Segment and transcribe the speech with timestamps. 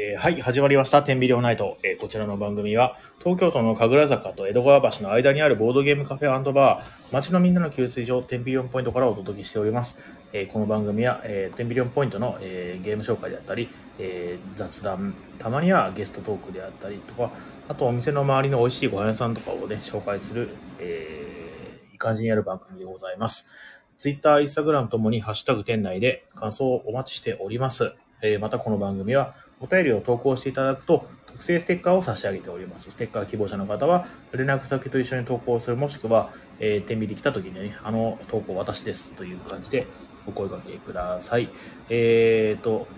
[0.00, 1.02] えーはい、始まりました。
[1.02, 1.76] 天秤両ナイト。
[1.82, 9.98] えーこちらの番組は、東京都の神楽坂と江戸川橋の間にあるボードゲームカフェバー、街のみんなの給水所、天秤4ポイントからお届けしております。
[10.32, 17.32] えーこの番組は、えー、天秤4ポイントの、えゲーム紹介であったり、え雑談、たまにはゲストトークであったりとか、
[17.66, 23.48] あとお店の周りの美味しいご飯屋さんとかをね、紹介する、えいい感じにやる番組でございます。
[23.96, 27.96] ツイッター、インスタグラムともにハッシュタグ店内で感想をお待ちしております。
[28.22, 32.90] えまたこの番組はお便りを投稿していただくと特製ステッカーを差し上げております。
[32.90, 39.86] ステッカー希望者の方は連絡先と一緒に投稿するもしくは、えー、天秤来た時にね、あの投稿私ですという感じで
[40.26, 41.50] お声掛けください。
[41.88, 42.88] えーと、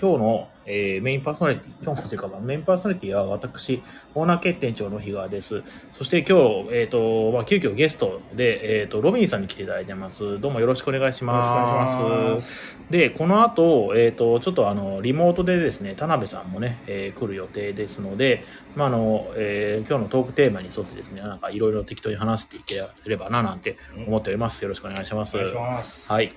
[0.00, 3.82] 今日の、えーメインパーソナリティ、今日のというか、まあメインパーソナリティは私、
[4.14, 5.64] オーナー決定長の日川です。
[5.90, 10.40] そして今日、えっ、と、まあ、急遽ゲストで、えっ、と、ロビンさんに来ていただいてます。
[10.40, 11.46] どうもよろしくお願いします。
[11.48, 18.44] よろしくお願いしますで、この後、えっ、と、ちょっとあの、リモートでですね、田辺さんもね、えー来る予定ですので、
[18.76, 24.62] まあ、あの、えー今日のトークテーマに沿ってですね、なんかいろいろ適当に話していければな、なんて思っております。
[24.62, 25.36] よろしくお願いします。
[25.36, 26.12] お願いします。
[26.12, 26.32] はい。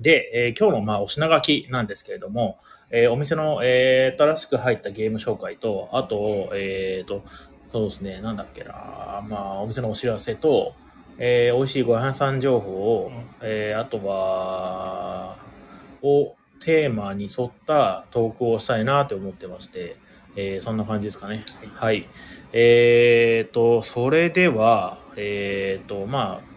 [0.00, 2.58] で、えー今日のまあお品書きなんですけれども、
[2.90, 7.24] えーお店の、えー新しく入ったゲーム紹介と、あと、えっ、と、
[7.70, 10.74] そうですね、なんだっけな、まあ、お店のお知らせと、
[11.18, 15.36] えー美味しいご飯屋さん情報を、うんえーあとは、
[16.02, 19.96] をテーマに沿ったトークをしたいなと思ってまして、
[20.36, 21.44] えーそんな感じですかね。
[21.74, 22.08] はい。
[22.52, 26.47] えっ、と、それでは、えっ、と、まあ、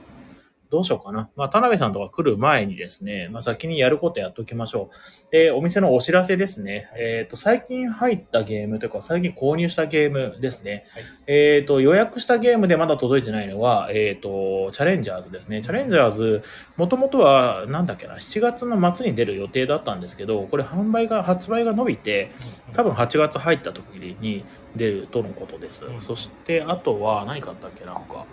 [0.71, 1.29] どうしようかな。
[1.35, 4.89] まあ、田辺さんとか来る前にですね、まあ、先にやることやっておきましょ
[5.29, 5.31] う。
[5.31, 6.89] で、お店のお知らせですね。
[6.97, 10.85] えっ、と、最近入ったゲームというか、最近購入したゲームですね。
[10.93, 15.61] はいえっ、と、予約したゲームでまだ届いてないのは、えっ、と、チャレンジャーズですね。
[15.61, 16.41] チャレンジャーズ、
[16.77, 22.31] もともとは、なんだっけな、7月の末に出る予定だったんですけど、これ販売が、発売が伸びて、
[22.73, 23.85] 多分8月入った時
[24.21, 25.85] に出るとのことです。
[25.85, 28.25] うんそして、あとは何買ったっけなんか。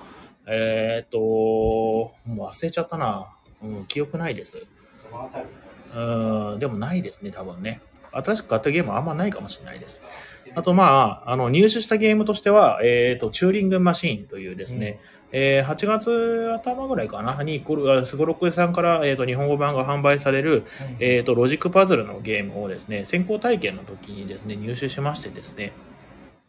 [0.48, 3.34] えっ、と、もう忘れちゃったな。
[3.62, 4.66] うん、記憶ないです。
[5.94, 6.00] う
[6.56, 7.80] ん、でもないですね、多分ね。
[8.12, 10.02] 新しく買ったゲームはあんまないかもしれないです。
[10.54, 15.00] あと、まあ、あの、入手したゲームとしては、えっ、と、チューリングマシーンというですね、
[15.30, 17.62] えー8月頭ぐらいかな、に、
[18.04, 20.64] スゴロクさんから、えっ、と、日本語版が販売される、
[21.00, 25.72] えー、とロジックパズルのゲームをですね先行体験の時にですね入手しましてですね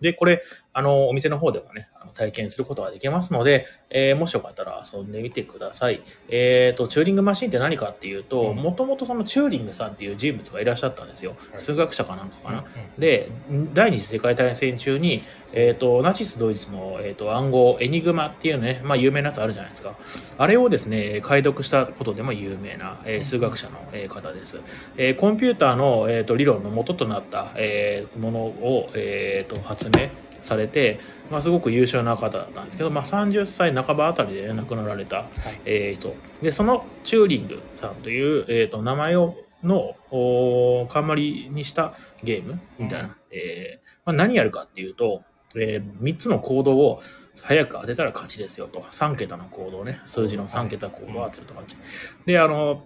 [0.02, 0.42] でこれ
[0.74, 6.02] あのお店の方でもね体験することができますので、えーもしよかったら遊んでみてください。
[6.30, 8.56] えっ、とチューリングマシンって何かっていうとうん。
[8.58, 11.60] もともとそのチューリングさんっていう人物がいらっしゃったんですよ、はい。
[11.60, 12.60] 数学者かなんかかな。
[12.60, 12.66] うん
[13.00, 13.30] で
[13.74, 15.24] 第二次世界大戦中に、
[15.54, 19.96] えー、とナチス・ドイツの、えー、と暗号エニグマっていうね、まあ、有名なやつあるじゃないですか。
[20.38, 24.60] あれをですね解読したことでも有名な、えー数学者の、えー方です、
[24.98, 30.10] えーコンピューターの、えー、と理論の元となった、えーものを、えー、と発明
[30.42, 31.00] されて、
[31.30, 35.26] まあ、すごく優秀な方だったんですけど、まあ、30歳半ばあたりで、ね、亡くなられた、
[35.66, 36.16] えー人。
[36.42, 45.24] でそのチューリングさんという、えー、と名前をのお冠にしたゲームみたいな、えーまあ、何やるかっていうと、
[45.58, 47.02] え3つのコードを
[47.42, 48.82] 早く当てたら勝ちですよと。
[48.92, 50.00] 3桁のコードをね。
[50.06, 51.78] 数字の3桁コードを当てると勝ち、
[52.26, 52.86] であの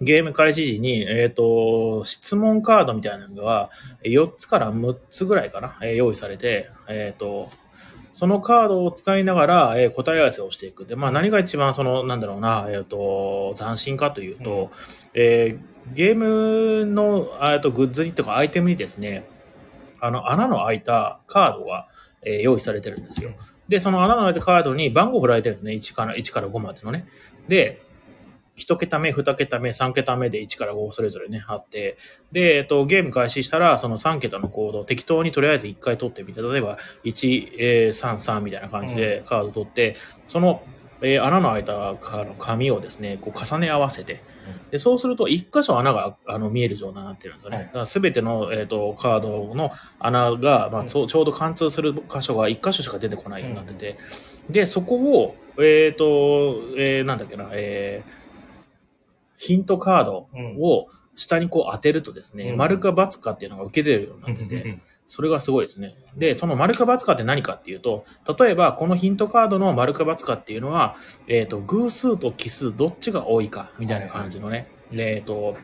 [0.00, 3.70] ゲーム開始時に、えっ、と、質問カードみたいなのが
[4.04, 7.50] 4つから6つぐらいかな、えー用意されて、えっ、と、
[8.18, 10.86] そのカードを使いながら、えー答え合わせをしていく。
[10.86, 14.72] で、まあ何が一番その、なんだろうな、えっ、と、斬新かというと、
[15.14, 19.24] えーゲームの、あえっとグッズにとかアイテムにですね、
[20.00, 21.86] あの、穴の開いたカードが、
[22.22, 23.30] えー用意されてるんですよ。
[23.68, 25.74] で、その穴の開いたカードに番号振られてるんですね。
[25.74, 27.06] 1から、1から5までのね。
[27.46, 27.82] で、
[28.58, 31.96] 1桁目、2桁目、3桁目で1から5それぞれね、あって、
[32.32, 39.96] で、えっと、ゲーム開始したら、その3桁のコードを適当にとりあえず1回取ってみて、例えば、1、えー、3、3みたいな感じでカード取って、
[40.26, 40.62] その、
[41.00, 44.20] えー穴の開いたカード紙をですね、こう重ね合わせて、
[44.70, 47.56] でそうすると1箇所穴があの見える状態になってるんですよね。
[47.56, 53.98] はいだから全ての、えー、とカードの穴が、まあ、ちょちょうど貫通する箇所が1箇所しか出てこないようになってて、
[54.50, 58.27] で、そこを、えっ、と、えーなんだっけな、えー
[59.38, 60.28] ヒントカード
[60.60, 62.56] を下にこう当てるとですね、うん。
[62.56, 65.96] 丸か×かっていうのが受け出るようになってて、それがすごいですね。
[66.16, 68.04] で、その丸か×かって何かっていうと、
[68.38, 70.96] 例えばこのヒントカードの丸か×かっていうのは、
[71.28, 75.56] えっ、と、偶数と奇数どっちが多いかみたいな感じのね、でえっ、と、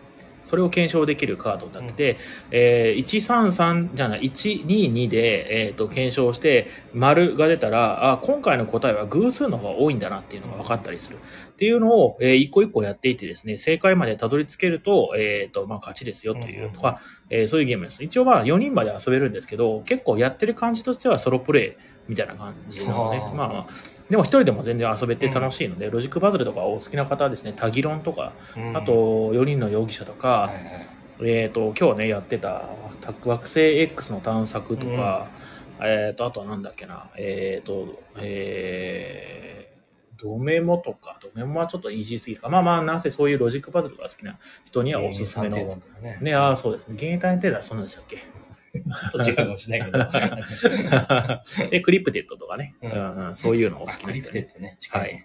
[0.44, 2.18] それを検証できるカードになってて、
[2.50, 11.18] えー133じゃない122で、えー、と検証して丸が出たらあ今回の答えは偶数の方が多いんだなっていうのが分かったりする。
[11.52, 17.00] っていうのを、えー一個一個やっていってですね正解までたどり着けると,、えーとまあ、勝ちですよというとか、
[17.30, 18.02] えーそういうゲームです。
[18.02, 23.34] 一応まあ4人まで遊べるんですけど結構やってる感じとしてはソロプレイみたいな感じなので、はあ。
[23.34, 23.66] まあまあ
[24.10, 28.92] でも一人でも全然遊べて楽しいので、ロジックパズルとかお好きな方はですね、タギロンとか、うんあと、
[29.32, 30.88] 4人の容疑者とか、はいはい
[31.22, 32.64] えっ、と、今日ね、やってた、
[33.00, 35.28] た惑星 X の探索とか、
[35.80, 42.48] えっ、と、あとはなんだっけな、えっ、と、えー、ドメモとか、ドメモはちょっとイージーすぎるか。
[42.48, 45.56] まあまあ、なんせそういうロジックパズルが好きな人にはおすすめの。
[46.02, 46.94] ねね、ああ、そうですね。
[46.94, 48.18] 幻影探偵団そんなんでしたっけ？
[48.82, 51.70] ちょっと違うかもしれないけど。
[51.70, 54.12] で、クリプテッドとかね、ううんんうんそういうのを好きな人ね。
[54.12, 54.98] クリプテってね、近。
[54.98, 55.24] はいい。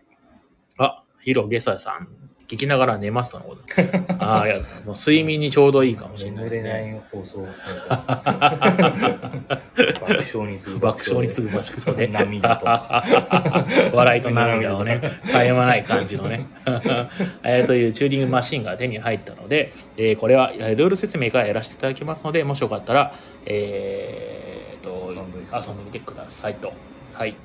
[0.77, 3.63] あ、ヒロゲサさん、聞きながら寝ますとのこと。
[4.17, 6.97] ああ、いや、もう睡眠にちょうどいいかもしれないです眠れなね。
[6.97, 7.45] い放送。
[10.01, 12.07] 爆笑に次ぐ爆笑に次ぐ爆笑で。
[12.07, 12.65] 涙と。
[13.95, 16.47] 笑いと涙をね、絶え間ない感じのね、
[17.43, 23.13] えーというチューリングマシンが手に入ったので、えーこれはえールール説明からやらせていただきますので、もしよかったら、
[23.45, 26.73] えーと、遊んでみてくださいと。
[27.13, 27.35] はい。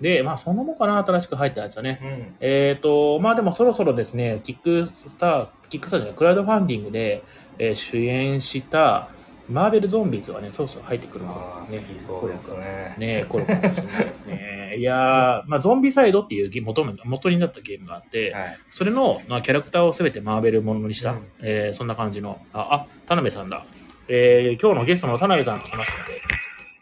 [0.00, 2.00] で、まあ、そんなもんかな、新しく入ったやつはね。
[2.02, 2.34] うん。
[2.40, 7.24] えっ、と、まあでもそろそろですね、キックスター、キックスターじゃない、クラウドファンディングで、
[7.58, 9.10] えー主演した
[9.48, 12.94] マーベルゾンビーズがね、そろそろ入ってくるあかあ、好きそうですね。
[12.96, 14.76] ね、これかもしれないですね。
[14.78, 18.56] いやー、 まあ、ゾンビサイドっていうゲ元の元になったゲームがあって、はい。
[18.70, 23.64] それの、まあ、キャラクターをすべてマーベルものにした、うんえーそんな感じの、あ、あ、田辺さんだ。
[24.08, 26.14] えー今日のゲストの田辺さんが来ましたので、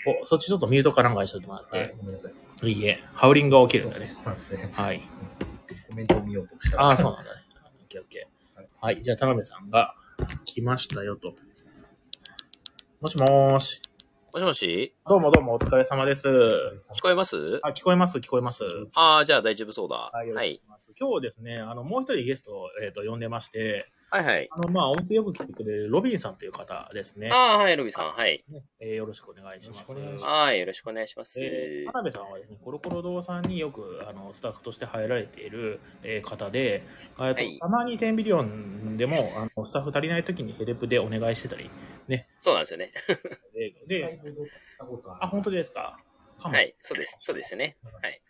[0.06, 2.70] お、そっちちょっとミュートかなんかにしといてもらって、はいごめんなさい。
[2.70, 4.06] い、いえ、ハウリングが起きるんだね。
[4.14, 4.70] そうなんですね。
[4.72, 5.02] はい。
[5.88, 6.84] コメントを見ようとしたら。
[6.84, 7.40] ああ、そうなんだね。
[7.82, 8.64] オッケーオッケー。
[8.80, 9.94] はい、じゃあ田辺さんが
[10.44, 11.34] 来ましたよと。
[13.00, 13.82] もしもーし。
[14.32, 14.94] もしもし？
[15.08, 16.28] どうもどうもお疲れ様です。
[16.28, 17.58] 聞こえます？
[17.62, 18.62] あ、聞こえます、聞こえます。
[18.94, 20.12] ああ、じゃあ大丈夫そうだ。
[20.12, 20.62] はい。
[20.98, 24.48] 今日ですね、あの、もう一人ゲストを、えー、と呼んでまして、はいはい。
[24.50, 27.30] あの、まあ、音声よく聞いてくれるロビンさんという方ですね。
[27.30, 28.12] ああ、はい、ロビさん。
[28.12, 28.44] はい。
[28.48, 29.96] ねえーよろしくお願いします。
[29.96, 31.40] はい、よろしくお願いします。
[31.40, 41.70] えー田辺さんはですね、コロコロ堂さんによくあのスタッフとして入られている、えー方で、えーとはいたまにテンビリオンでもあのスタッフ足りない時にヘルプでお願いしてたり、
[42.40, 42.92] そうなんですよね。
[43.86, 44.20] で、で
[45.20, 45.98] あ、本当ですか？
[46.40, 47.16] かもはい、そうです。
[47.20, 47.76] そうですね。
[48.02, 48.20] はい。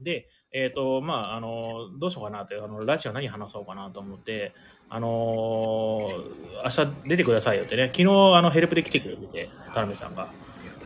[0.00, 4.54] で、えっ、と、まあ、あの、どうしようかなって、あの、ラジオ何話そうかなと思って、
[4.90, 8.04] あのー明日出てくださいよってね、昨日、
[8.34, 10.32] あの、ヘルプで来てくれてて、田辺さんが。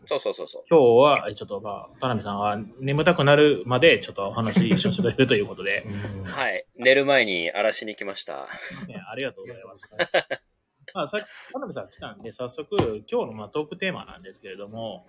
[0.07, 0.63] そうそうそうそう。
[0.69, 5.87] 今日は、ちょっと、まあ、田辺さんが眠たくなるまで、ちょっとお話一緒にしてくれるということで、
[6.19, 6.67] うんはい。
[6.77, 8.49] 寝る前に荒らしに来ました。
[8.89, 9.89] ね、ありがとうございます。
[10.95, 12.77] まあ、さっき、田辺さん来たんで、早速、
[13.09, 15.07] 今日のまあトークテーマなんですけれども、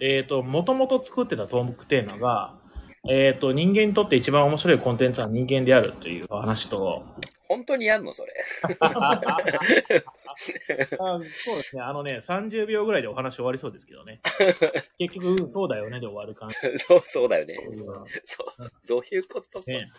[0.00, 2.54] えっ、と、もともと作ってたトークテーマが、
[3.10, 7.04] えっ、と、人間にとって一番面白いコンテンツは人間であるという話と、
[7.48, 8.32] 本当にやんのそれ。
[8.80, 9.20] あ
[10.90, 14.20] そうですね、あのね、30秒ぐらいでお話終わりそうですけどね。
[14.98, 16.56] 結局、うんそうだよねで終わる感じ。
[16.78, 17.56] そう、そうだよね。
[18.26, 18.70] そう。
[18.86, 19.60] どういうこと？
[19.66, 19.90] ね、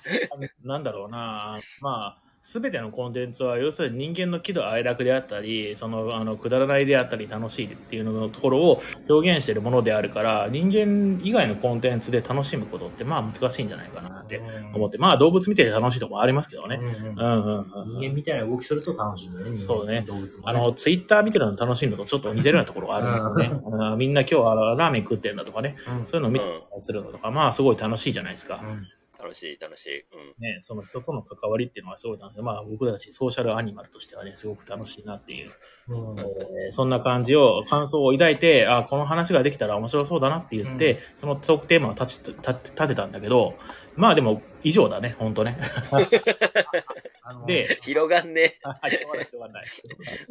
[0.63, 16.81] なんだろうな、まあ、すべてのコンテンツは、要するに人間の喜怒哀楽であったり、その、あの、くだらないであったり、楽しいっていうののところを表現しているものであるから、人間以外のコンテンツで楽しむことって、まあ難しいんじゃないかなって思って、まあ動物見てて楽しいところもありますけどね。
[16.81, 17.15] うんうんうん。
[17.17, 19.49] うんうんうん人間みたいな動きすると楽しいね。
[19.51, 19.93] そうね。
[20.01, 20.07] ね。
[20.43, 23.57] あの、ツイッター見てるの楽しいのとちょっと似てるようなところがあるんですよね。
[23.97, 26.05] みんな今日はラーメン食ってんだとかね、うん。
[26.05, 28.59] そういうのを見てたりするのとか、まあすごい楽しいじゃないですか。
[28.63, 28.89] うん
[29.21, 29.99] 楽しい、楽しい。
[29.99, 30.03] う
[30.39, 30.41] ん。
[30.41, 32.41] ね、その人との関わりっていうのはすごい楽しい。
[32.41, 35.51] まあ僕たちソーシャルアニマルとしてはね、すごく楽しいなっていう、
[35.89, 43.55] うんえーそんな感じを、感想を抱いて、あこの話ができたら面白そうだなって言って、うんそのトークテーマを立ち立て立てたんだけど、
[43.95, 45.57] まあでも以上だね、ほんとね。
[47.29, 48.57] あので、 広がんね。
[48.63, 49.65] はい、しょうがないしょうがない。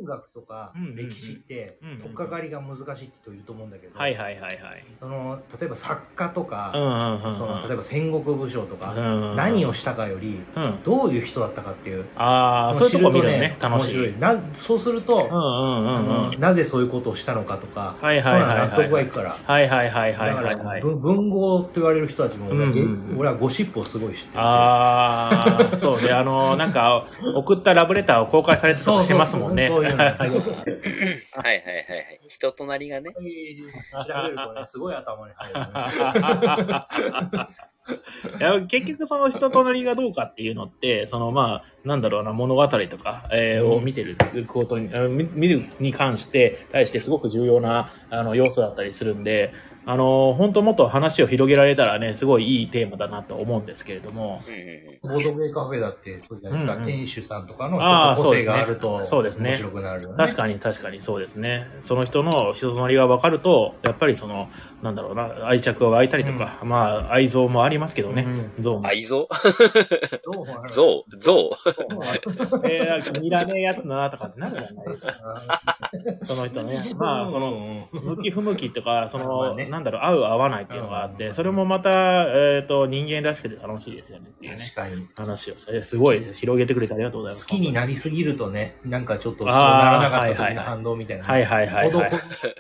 [0.01, 4.85] 音楽とか歴史ってうんうん取っかかりが難しいって人いると思うんだけど、はいはいはいはい。
[4.99, 7.35] その例えば作家とうんか、うんうんうん。
[7.35, 10.83] その例えば戦国武将とか、うん何をしたかよりうん。
[10.83, 14.15] どういう人だったかっていうああ、そういうとこ見るのね、楽しい。
[14.55, 15.29] そうすると。
[16.39, 19.37] なぜそういうことをしたのかとか、はいはいはいはいそういうの納得がいくから。
[19.45, 20.81] はいはいはいはいだかはいはい。
[20.81, 22.83] ら文文豪って言われる人たちも、うんうんげ
[23.17, 26.88] 俺はゴシップをすごい知ってるああ、そうね、あの、なんか、
[27.35, 29.69] 送ったラブレターを公開されてたりしてますもんね。
[29.69, 32.21] そういうの はいはいはいはい。
[32.29, 33.13] 人となりがね。
[33.13, 33.19] 調
[34.23, 37.49] べるとね、すごい頭に入る、ね。
[38.39, 44.17] いや結局その人となりがどうかっていうのって、そのまあ、なんだろうな、物語とか、えーを見てる
[44.47, 49.53] ことに、見るに関して、対してすごく重要なあの要素だったりするんで、
[49.89, 55.25] あの、本当もっと話を広げられたらね、すごいいいテーマだなと思うんですけれども、うんうんうん。
[55.25, 56.75] ボードゲーカフェだって、そうじゃないですか。
[56.75, 56.87] うんうん。
[56.87, 59.53] 店主さんとかのちょ個性があると、そうですね。
[59.53, 60.15] 面白くなるよね。
[60.19, 61.69] 確かに確かにそうですね。
[61.81, 64.51] その人の人となりが分かると、やっぱりその、
[64.83, 68.27] なんだろうな、愛着が湧いたりとか、まあ、愛憎もありますけどね、
[68.59, 68.87] 憎も。
[68.87, 69.09] 愛憎？
[69.11, 69.29] ど
[70.33, 70.71] うもある。
[70.71, 71.51] 象象
[72.65, 75.15] えー、なんか似らねえやつだなとかってなるじゃないですか。
[76.25, 76.79] その人ね。
[76.95, 85.07] まあ、その、の、向き不向きとか、そまの、あねなんだろう、合う合わないっていうのがあって、うんそれもまた、えっ、と、人間らしくて楽しいですよねっていうね、確かに。
[85.17, 87.47] 話をさすごい広げてくれてありがとうございます。
[87.47, 91.25] 好きになりすぎるとね、なんかちょっとそうならなかった時の反動みたいな。
[91.25, 91.93] はいはいはいはい。
[91.93, 92.05] ほど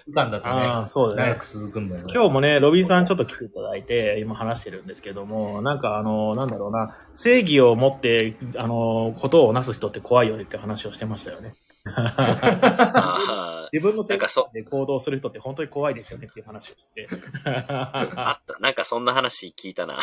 [0.07, 1.41] 時間だとああ、ね、そうだね長。
[1.41, 2.13] く続くんだよね。
[2.15, 11.55] 今日もね、ロビーさんちょっと来ていただいて、今話してるんですけども、なんかあの、なんだろうな、正義を持って、あの、ことをなす人って怖いよねって話をしてましたよね。
[11.97, 17.09] あ自分の正義なんかそで行動する人って本当に怖いですよねっていう話をして。
[17.45, 18.59] ああった。
[18.61, 19.99] なんかそんな話聞いたな。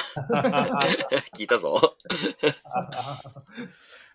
[1.36, 1.96] 聞いたぞ。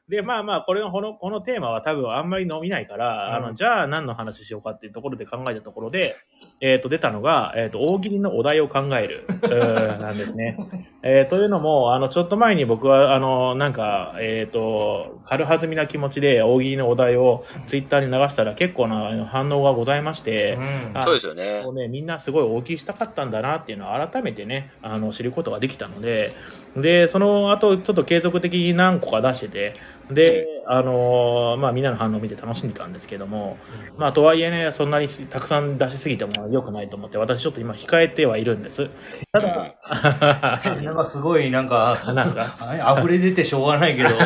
[0.09, 6.17] で、まあまあ、これの、この、このテーマは多分あんまり伸びないから、うんあの、じゃあ何の話しようかっていうところで考えたところで、
[6.61, 9.25] えっ、と、出たのが、えっ、と、大喜利のお題を考える、
[9.99, 10.59] なんですね。
[11.03, 21.71] えーというのも、あの、ちょっと前に僕は、あの、なんか、えっ、と、軽はずみな気持ちで大喜利のお題をツイッターに流したら結構な反応がございまして、うんあそうですよねそ。
[21.71, 26.33] うね、みんなすごい大喜利したかったんだなっていうのを改めてね、あの、知ることができたので、
[26.77, 29.75] で、その後、ちょっと継続的に何個か出してて、
[30.15, 33.59] で、あのまあ、みんなの反応を見て楽しんでたんですけども、
[33.99, 38.89] まあ、とはいえね、そんなにたくさん出しすぎても良くないと思って、私ちょっと今控えてはいるんです。
[39.33, 39.75] ただ、
[40.83, 42.47] なんかすごい、なんか、なんすか？
[42.61, 44.09] あ溢れ出てしょうがないけど、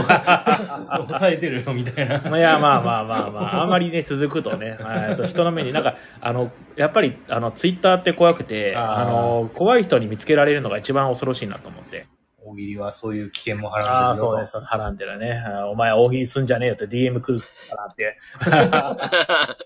[1.08, 2.38] 抑えてるよみたいな。
[2.38, 4.78] いや、まあまあまあまあ、あんまりね、続くとね、
[5.16, 12.06] と人の目に、なんか、あの、やっぱり、あの、ツイッターって怖くて、あーあの、怖い人に見つけられるのが一番恐ろしいなと思って。
[12.54, 14.60] 大喜利はそういう危険もはらんでるああ、よそうです。
[14.60, 15.42] ハランテラね。
[15.70, 17.46] お前大喜利すんじゃねえよって DM 来るか
[17.76, 18.18] らって。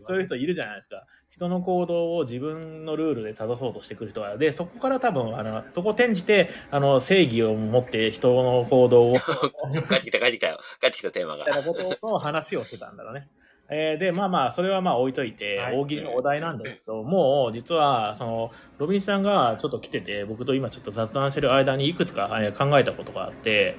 [0.00, 1.04] そういう人いるじゃないですか。
[1.30, 4.36] 人の行動を自分のルールで正そうとしてくる人が。
[4.38, 9.16] で、そこから多分、あの、そこを転じて、あの、正義を持って人の行動を、
[9.88, 10.58] 帰ってきた、帰ってきたよ。
[10.80, 11.52] 帰ってきたテーマがみ。
[11.52, 13.28] たいなことの話をしてたんだろうね。
[13.70, 15.76] えーで、まあまあ、それはまあ置いといて、はい。
[15.76, 23.76] 大喜利のお題なんですけど、もう実は、その、ロビンさんがちょっと来てて、僕と今ちょっと雑談してる間にいくつかえー考えたことがあって、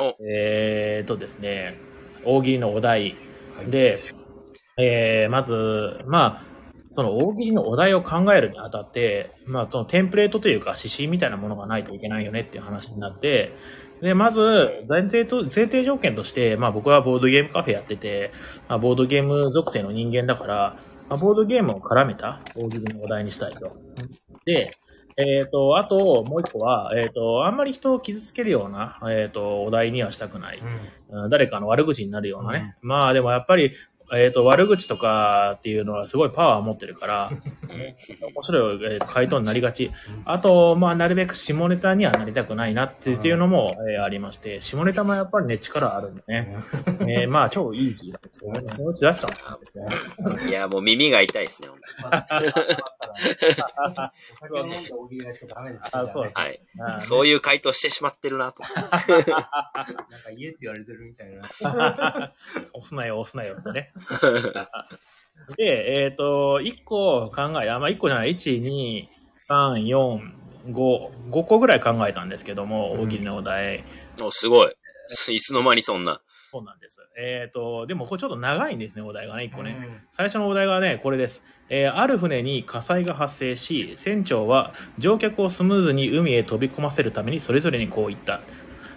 [0.00, 0.16] お。
[0.26, 1.78] えーとですね、
[2.24, 3.14] 大喜利のお題。
[3.66, 3.98] で、
[4.78, 6.56] えーまず、まあ、
[6.90, 13.52] その大喜利のお題を考えるにあたって、まあ、そのテンプレートというか指針みたいなものがないといけないよねっていう話になって、
[14.00, 18.32] で、まず、前提と、前提条件として、まあ僕はボードゲームカフェやってて、
[18.68, 20.76] まあボードゲーム属性の人間だから、
[21.08, 23.72] まあ、ボードゲームを絡めた大喜利のお題にしたいと。
[24.44, 24.76] で、
[25.16, 30.58] えっ、と、あと、もう一個は、えっ、と、あんまり人を傷つけるような、えっ、と、お題にはしたくない。
[30.58, 30.64] う
[31.26, 32.76] ん誰かの悪口になるようなね。
[32.82, 33.72] まあでもやっぱり、
[34.14, 37.30] えっ、と、悪口とかっていうのはすごいパワーを持ってるから、
[38.34, 39.90] 面白い、えー回答になりがち。
[40.24, 46.56] あと、まあ、なるべく下ネタにはなりたくないなっていうのも、えーありまして、下ネタもやっぱりね、力あるんでね。
[47.00, 48.72] えーまあ、超イージーなんですけどね。
[48.74, 50.48] そのうち出すかもね。
[50.48, 51.68] いや、もう耳が痛いですね。
[51.68, 51.86] ほんと
[54.32, 56.60] お酒を飲んで大喜利がしちゃダメですよあそうですはい。
[57.02, 58.62] そういう回答してしまってるなと。
[58.74, 59.46] なんか
[60.36, 61.48] 家って言われてるみたいな。
[62.74, 63.92] 押すなよ、押すなよってね。
[65.56, 69.06] で、えっ、と、1個考え、あ、まあ、1個じゃない、1、2、
[69.48, 70.20] 3、4、
[70.72, 73.84] 5、5個ぐらい考えたんですけども、大喜利のお題。
[74.20, 74.74] お、すごい。
[75.28, 76.20] いつの間にそんな。
[76.50, 76.98] そうなんです。
[77.18, 79.76] えっ、と、でもこれちょっと長いんですね、お題がね、1個ね。
[79.80, 81.44] うん最初のお題がね、これです。
[81.68, 88.40] えーある船に火災が発生し、船長は乗客をスムーズに海へ飛び込ませるためにそれぞれにこう言った。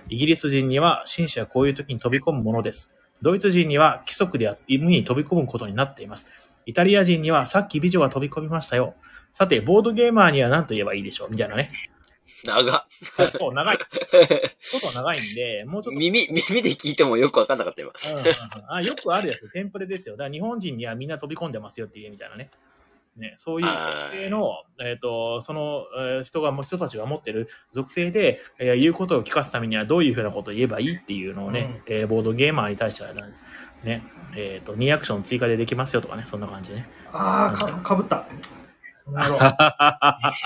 [0.09, 2.95] イギリス人には紳士はこういう時に飛び込むものです。
[3.21, 6.31] ドイツ人には規則であ海に飛び込むことになっています。
[6.65, 8.95] イタリア人にはさっき美女が飛び込みましたよ。
[9.33, 11.29] さて、ボードゲーマーには何と言えばいいでしょう？
[11.31, 11.71] みたいなね。
[12.45, 12.85] 長っ。
[13.37, 13.77] そう、長い。
[13.77, 13.85] ちょ
[14.89, 17.91] っと長いんで、もうちょっと耳、耳で聞いてもよくわかんなかった今。
[17.91, 18.33] うんうんうん
[18.69, 20.15] あよくあるやつ、テンプレですよ。
[20.15, 22.49] だから日本人にはみんな飛び込んでますよっていうみたいなね。
[23.19, 33.13] ねそういう属性の、えっ、と、その、えー人が、人たちが持ってる属性で、えー言うことを聞かすためにはどういうふうなことを言えばいいっていうのをね、えーボードゲーマーに対しては
[33.83, 34.03] ね、
[34.35, 36.89] えっ、と、2アクション追加でできますよとかね、そんな感じでね。
[37.11, 38.25] ああ、か、かぶった。
[39.05, 39.39] この野郎。
[39.39, 39.45] チ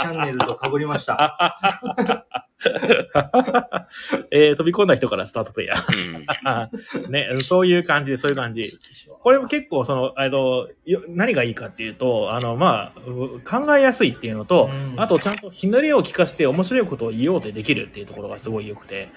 [0.05, 1.85] ャンネルと被りました。
[4.31, 7.05] えー飛び込んだ人からスタートプレイヤー。
[7.05, 7.11] うん。
[7.11, 8.77] ね、そういう感じで、そういう感じ。
[9.21, 19.09] これも結構、その、あの、よ何がいいかっていうと、あの、まあ、う考えやすいっていうのと、うんあとちゃんとひねりを聞かせて面白いことを言おうとできるっていうところがすごい良くて、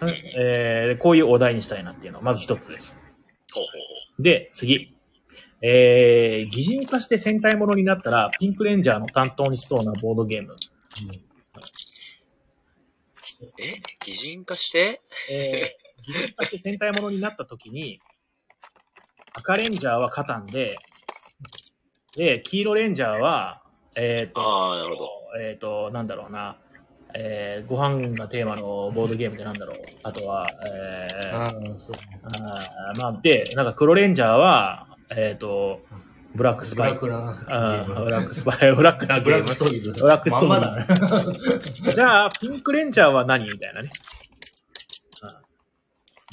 [0.00, 3.02] うんえーこういうお題にしたいなっていうのがまず一つです。
[4.18, 4.92] で、次。
[5.64, 10.52] えー、擬人化して戦隊ものになったら、ピンクレンジャーの担当にしそうなボードゲーム。
[10.52, 10.56] う。
[13.58, 15.00] え擬人化して？
[15.30, 18.00] えー、擬人化して戦隊ものになった時に、
[19.34, 20.76] 赤レンジャーはカタンで、
[22.16, 23.62] で、黄色レンジャーは、
[23.94, 25.10] えっ、と、ああ、なるほど。
[25.40, 26.58] えっ、と、なんだろうな、
[27.14, 29.76] えー、ご飯がテーマのボードゲームってなんだろう。
[30.02, 35.80] あとは、えー、あーそうあーまあ、で、なんか黒レンジャーは、えっ、と、
[36.34, 36.94] ブラックスパイ。
[36.94, 40.02] ブラックなあーブラックスパイ、 ブラックなブラッゲームクストーリーズ。
[40.02, 41.92] ブラックストーリー。
[41.94, 43.90] じゃあ、ピンクレンジャーは何みたいなね。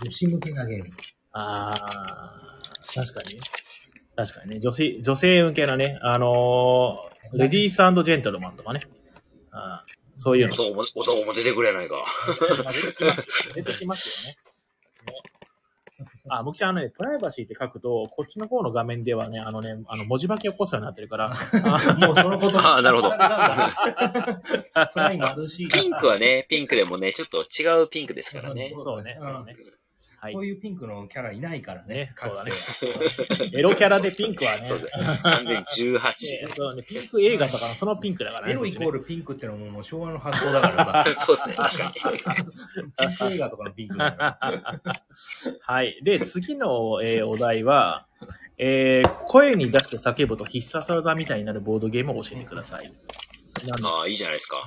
[0.02, 0.92] 女子向けなゲーム。
[1.34, 2.60] ああ、
[2.94, 3.42] 確かにね。
[4.16, 4.60] 確かにね。
[4.60, 8.82] 女性、女性向けなね、あのーレディースジェントルマンとかね。
[9.52, 10.54] あーそういうの。
[10.54, 12.04] 男も、男も出てくれないか。
[13.56, 14.36] 出てきますよね。
[14.36, 14.49] ね
[16.30, 22.60] あ、僕ちゃんあのね、プライバシーって書くと、こっちの方の画面ではね、あのね、あの、文字化け起こすようになってるから、あ もうそのこと。
[22.60, 23.10] ああ、なるほど。
[24.94, 28.74] プライマルシーピンクはね、ピンクでもね、ちょっと違うピンクですからね。
[28.84, 29.56] そうね、そうね。
[30.22, 30.46] はいそう。
[30.46, 32.12] いうピンクのキャラいないからねね。
[32.16, 32.52] かつて
[33.36, 35.18] そう エロキャラでピンクはね、そうだよ。
[35.24, 36.02] 完全に18。
[36.02, 38.54] ねそうね、ピンク映画とかのそのピンクだからね。
[38.54, 39.00] エロイコール。
[39.00, 41.16] ルピンクってのももう昭和の発想だからさ。
[41.26, 42.18] そうですね、確かに。
[42.98, 44.82] ピンク映画とかのピンクだから。
[45.62, 46.00] はい。
[46.04, 48.06] で、次の、えーお題は、
[48.58, 52.92] えー声に出して叫ぶと必殺技みたいになるボードゲームを教えてください。
[53.84, 54.64] ああ、いいじゃないですか。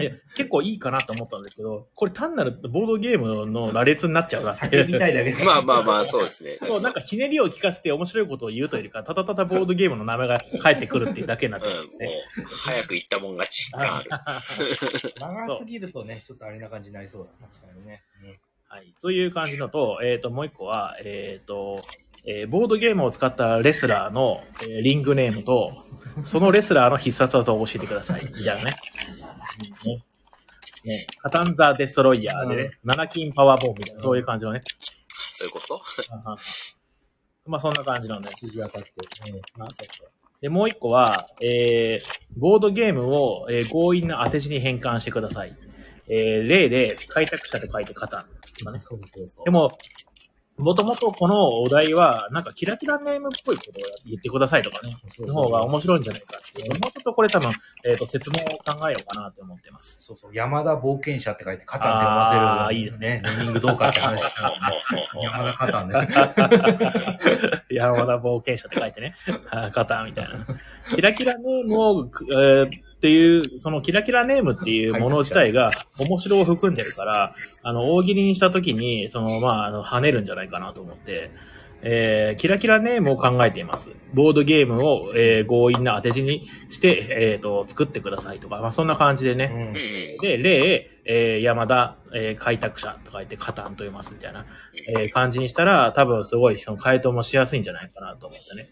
[0.00, 5.44] いや結構いいかなと思ったんですけど、これ単なるボードゲームの羅列になっちゃうなって叫びたいだけで。
[5.44, 6.56] まあまあまあ、そうですね。
[6.62, 12.10] そう、なんかひねりを聞かせて面白いことを言うというよりか、ただただボードゲームの名前が返ってくるっていうだけになってるんですね。、
[12.64, 15.14] 早く行ったもん勝ちがある。
[15.18, 17.30] 長すぎるとね、ちょっとあれな感じになりそうだ。
[17.48, 18.04] 確かにね。
[18.68, 18.94] はい。
[19.02, 21.82] という感じのと、えっ、と、もう一個は、えっ、と、
[22.30, 25.72] えーボードゲームを使ったレスラーの、えーリングネームと、
[26.24, 28.24] そのレスラーの必殺技を教えてください。
[28.24, 28.76] みたいなね。
[29.84, 30.02] ね。
[30.84, 31.06] ね。
[31.22, 34.60] カタンザ・デストロイヤーでね、7金パワーボーンみたいな、そういう感じのね。
[35.32, 35.80] そういうこと？
[37.46, 38.28] まあそんな感じのね。
[38.38, 38.92] 筋当たって。
[39.56, 40.10] まあそうそう
[40.40, 42.00] で、もう一個は、えー、
[42.36, 45.56] ボードゲームを、えー強引な当て字に変換してください。
[46.08, 48.80] えー、例で、開拓者と書いてカタンね。
[48.80, 49.44] そうそうそう。
[49.44, 49.76] でも、
[50.58, 53.72] もともとこのお題は、なんかキラキラネームっぽいことを
[54.04, 56.70] 言ってくださいとかね、の方が面白いんじゃないかっていう。
[56.80, 57.52] もうちょっとこれ多分、
[57.84, 60.00] えっ、と、説問を考えようかなと思ってます。
[60.02, 60.34] そうそう。
[60.34, 62.40] 山田冒険者って書いて、カタンって読ませる。
[62.42, 63.22] あーいいですね。
[63.24, 64.20] ネーミングどうかって話。
[65.22, 66.08] 山田カタンね。
[67.70, 69.14] 山田冒険者って書いてね、
[69.50, 70.44] あ型みたいな。
[70.92, 77.32] キラキラネームを、えーっていう、そのキラキラネームっていうもの自体が面白を含んでるから、
[77.62, 81.30] あの、大喜利にしたときに、その、まあ、あの、跳ねるんじゃないかなと思って、
[81.82, 83.90] えーキラキラネームを考えています。
[84.12, 89.52] ボードゲームを、えー強引な当て字にして、えっ、と、作ってくださいとか、まあ、そんな感じでね。
[89.54, 89.72] うんうん。
[90.20, 94.44] で、例、えー山田、えー開拓者と書いて、カタンと読ますみたいな、
[94.98, 98.70] えー感じにしたら、多分すごい、その回答もしやすいんじゃないかなと思ってね。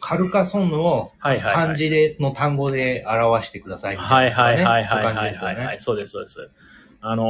[0.00, 5.80] カルカソンヌを漢字での単語で表してくださいはいはいはいはいそういはいはい。
[5.80, 6.50] そうです、そうです。
[7.00, 7.26] あのー、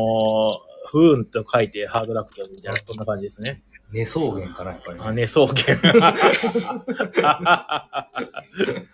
[0.87, 3.63] 不運と書いてハードラックみたいな、そんな感じですね。
[3.91, 5.05] 寝草原かな、やっぱりね。
[5.07, 5.55] あ、寝草原。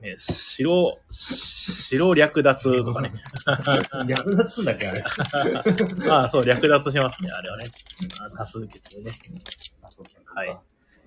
[0.00, 3.10] ね、白、白略奪とかね。
[4.06, 5.02] 略奪すんだっけ、あれ。
[6.10, 7.64] あそう、略奪しますね、あれはね。
[8.20, 9.12] あ多数決でね。
[9.82, 10.58] あそうそうはい。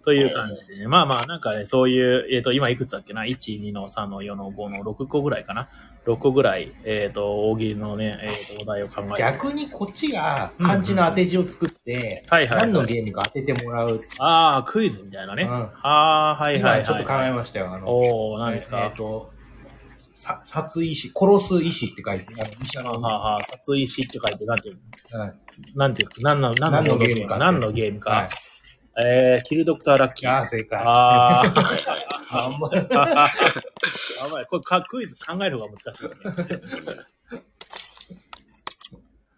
[0.08, 0.88] という感じでね。
[0.88, 5.68] まあまあ、なんかね、そういう、えっ、と、今いくつだっけな ?1、2の3の4の5の6個ぐらいかな
[6.06, 9.16] ?6 個ぐらい、えっ、と、大喜利のね、えっ、と、お題を考えて。
[9.18, 14.00] 逆にこっちが漢字の当て字を作って、はいはいはい何のゲームか当ててもらう。
[14.20, 15.44] ああ、クイズみたいなね。
[15.44, 16.80] うんああ、はいはいはい。
[16.80, 17.74] 今ちょっと考えましたよ。
[17.74, 19.34] あの、おお何ですか、えっ、と、
[20.14, 24.76] さ殺意志、殺す意志って書いて、あの医者の、はあはあ、殺意師って書いて、なんていう
[25.12, 25.20] の？
[25.20, 25.34] はい
[25.76, 28.12] なんていうか、何の何のゲームか何のゲームか。
[28.12, 28.30] はい
[29.00, 30.32] えー、キルドクターラッキー。
[30.32, 30.80] ああ、正解。
[30.84, 32.80] あーあんまり。
[32.92, 33.30] あ。
[34.24, 34.46] やばい。
[34.48, 36.26] これか、クイズ考える方が難しいですね。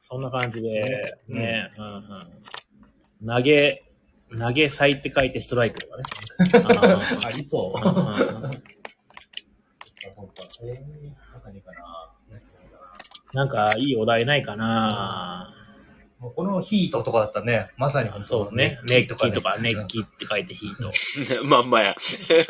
[0.02, 1.90] そんな感じで、ね、うんう
[3.26, 3.28] ん。
[3.28, 3.84] 投げ、
[4.40, 6.04] 投げ祭って書いてストライクとかね。
[7.26, 7.80] ありそう。
[7.88, 8.04] うんうん
[8.46, 8.64] うん
[10.20, 10.34] そうか。
[10.64, 10.80] えー、
[13.36, 15.54] なんかいいお題ないかなな
[16.20, 18.80] もうこのヒートとかだったらね、まさに本当そうね。
[18.88, 20.92] 熱気とか、ね熱気って書いてヒート。
[21.48, 21.96] まんまや。
[22.28, 22.44] 全く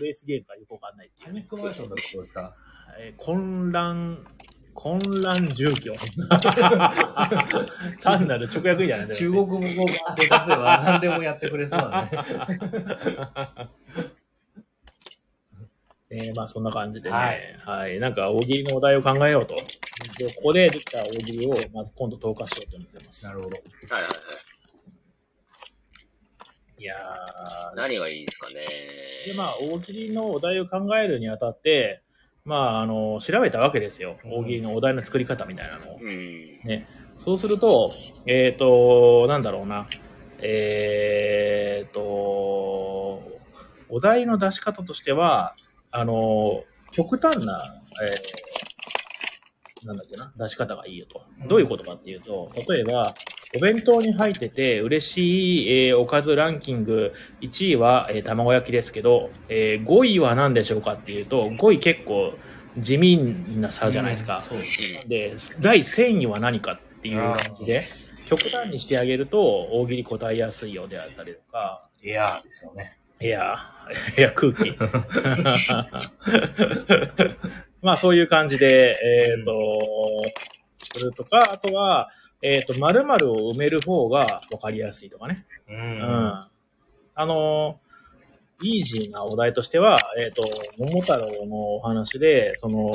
[0.00, 1.64] レースゲームかよくわかんないっていうねパニッ。
[1.64, 2.54] クマンションだとどうですか？
[3.00, 4.24] えー混乱、
[4.74, 5.94] 混乱住居。
[8.02, 9.80] 単なる直訳じゃない中国語で出せ
[10.28, 12.10] ば何でもやってくれそうだね。
[16.10, 17.16] えーまあそんな感じでね、
[17.64, 19.56] ははいい、なんか大喜利のお題を考えようと。
[20.18, 23.26] で、ここでできた大喜利を、まず今度投下しようと思ってます。
[23.26, 23.56] なるほど。
[23.56, 23.60] はい
[23.92, 24.12] はいはい。
[26.80, 28.54] いやー、何がいいですかね。
[29.26, 32.02] で、まあ大喜利のお題を考えるにあたって、
[32.44, 34.16] まああの、調べたわけですよ。
[34.24, 35.98] 大喜利のお題の作り方みたいなのを。
[36.00, 36.86] うん。
[37.18, 37.92] そうすると、
[38.26, 39.88] えっ、と、なんだろうな。
[40.38, 42.00] えっ、と、
[43.90, 45.56] お題の出し方としては、
[45.90, 51.22] あの、極端な、えーなんだっけな、出し方がいいよと。
[51.48, 53.14] どういうことかっていうと、例えば、
[53.56, 62.34] お弁当に入ってて嬉しい、えーおかずランキング1位は、えー卵焼きですけど、えー5位は何でしょうかっていうと、5位結構
[62.76, 63.18] 地味
[63.60, 64.42] な差じゃないですか。
[64.46, 64.82] そうです。
[65.04, 67.82] うんで、第1000位は何かっていう感じで、
[68.28, 72.97] 極端にしてあげると、大喜利答えやすいようであったりとか、エアーですよね。
[73.20, 73.56] いや、
[74.16, 74.76] いや、空気。
[77.82, 80.22] まあ、そういう感じで、えっ、と、
[80.74, 82.10] するとか、あとは、
[82.42, 85.46] えっ、と、〇〇を埋める方が分かりやすいとかね。
[85.68, 85.72] う。
[85.72, 86.46] うんん。
[87.14, 87.80] あの、
[88.62, 90.42] イージーなお題としては、えっ、と、
[90.78, 92.92] 桃太郎のお話で、その、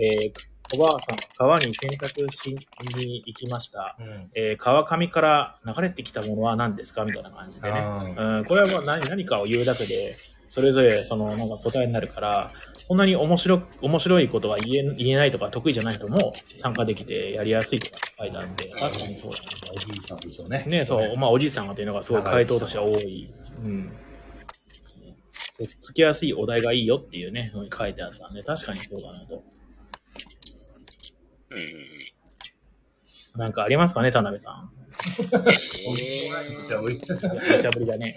[0.00, 2.56] えーおばあさんが川に洗濯し
[2.96, 3.96] に行きました。
[3.98, 4.30] うん。
[4.34, 7.04] えー川上から流れてきたものは何ですか？
[7.04, 7.80] みたいな感じでね。
[7.80, 10.14] うん、これはもう何何かを言うだけで、
[10.48, 12.50] それぞれそのなんか答えになるから、
[12.86, 19.38] そんなに面白面白いことは言え言えないとか得意じゃない人も参加できてやりやすいとか書いてあるんで、確かにそうだ
[19.74, 20.64] おじいさんでしょうね。
[20.66, 20.78] ね。
[20.80, 23.32] ねそう、まあおじいさんがっていうのがすごい回答としては多い。
[23.58, 23.92] うん。
[25.58, 29.42] とっつきやすいお題がいいよっていうね、のに書いてあったんで、確かにそうだなと。
[31.50, 31.76] うんうん
[33.36, 34.72] なんかありますかね、田辺さん。
[35.92, 35.98] うん。
[36.00, 38.16] えーじゃあ、 俺、無茶ぶりだね。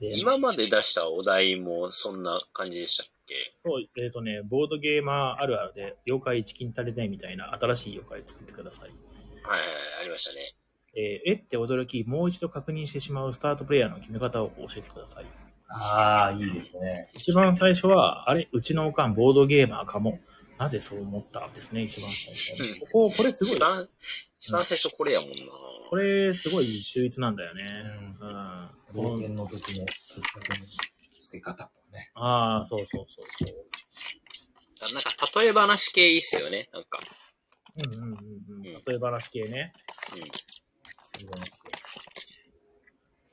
[0.00, 3.34] で今まで出したお題もそんな感じでしたっけ？
[3.56, 8.90] そう、えっ、とね、ボードゲーマーあるあるで、妖怪一金足りないみたいな新しい妖怪作ってください。
[8.90, 8.98] はい
[9.48, 10.54] はいはい、ありましたね。
[10.94, 15.26] えーえって驚き、もう一度確認してしまうスタートプレイヤーの決め方を教えてください。
[15.68, 17.10] ああ、いいですね。
[17.14, 20.20] 一番最初は、あれ、うちのおかんボードゲーマーかも。
[20.58, 22.78] なぜそう思ったですね、一番最初うん。
[22.80, 23.88] ここ、これすごい、一番、
[24.38, 25.36] 一番最初これやもんな。
[25.90, 27.62] これすごい秀逸なんだよね。
[28.20, 28.70] ううん。
[28.94, 29.84] 冒険の時の
[31.22, 32.10] 付け方もね。
[32.14, 34.94] ああ、そうそうそうそう。
[34.94, 36.68] なんか、例え話系いいっすよね。
[36.72, 36.98] なんか。
[37.86, 38.66] うんうんうんうん。
[38.66, 39.72] うん例え話系ね。
[40.14, 40.22] うん。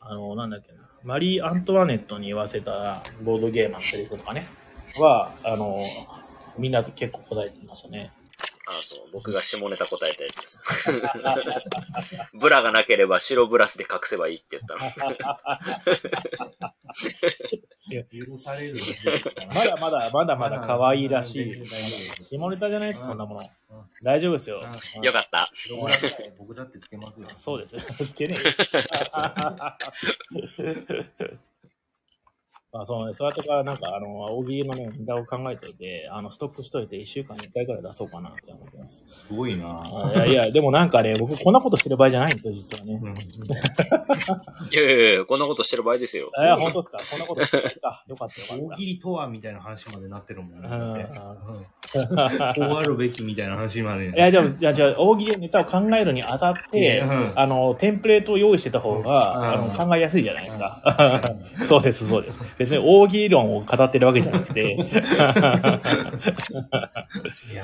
[0.05, 0.79] あの、なんだっけな。
[1.03, 4.47] マリー・アントワネットに言わせたボードゲーマーのセリフとかね。
[4.97, 5.77] は、あの、
[6.57, 8.11] みんな結構答えてましたね。
[8.65, 10.61] あそう、僕が下ネタ答えたやつです。
[12.39, 14.79] ブラがなければ白ブラシで隠せばいいって言ったの。
[18.09, 18.79] 許される。
[19.53, 21.65] まだまだ、まだまだ可愛いらしい。
[21.65, 23.41] 下ネタじゃないです、そんなもの。
[24.01, 24.61] 大丈夫ですよ。
[25.01, 25.51] よかった。
[26.39, 27.27] 僕だってつけますよ。
[27.35, 27.75] そうです。
[28.05, 28.53] つけねえよ。
[32.73, 39.03] まあ、そうね、そうやってから、なんか、あの、大喜利のね、ネタを考えておいて、あの、ストックしといて、1週間に1回くらい出そうかなって思ってます。
[39.07, 42.99] すごいなあいやいや、でもなんかね、僕こんなことしてる場合じゃないんですよ、実はね。
[43.01, 43.13] うん
[44.71, 46.31] いやいやいや、こんなことしてる場合ですよ。
[46.39, 46.99] えー、本当ですか？
[47.11, 48.03] こんなことしてるか？
[48.07, 48.75] よかったよかった。
[48.75, 50.67] 大喜利とはみたいな話までなってるもんね。
[50.67, 51.17] うんだってうん
[51.95, 54.09] こうあるべきみたいな話まで。
[54.09, 60.81] いや、でも、じゃあ、じゃあ、大喜利のネタを考えるにあたって、うんあの、テンプレートを用意してた方が、うんあの、考えやすいじゃないですか。
[61.67, 62.39] そうです、そうです。
[62.63, 64.87] 別に大喜利論を語ってるわけじゃなくて、いや、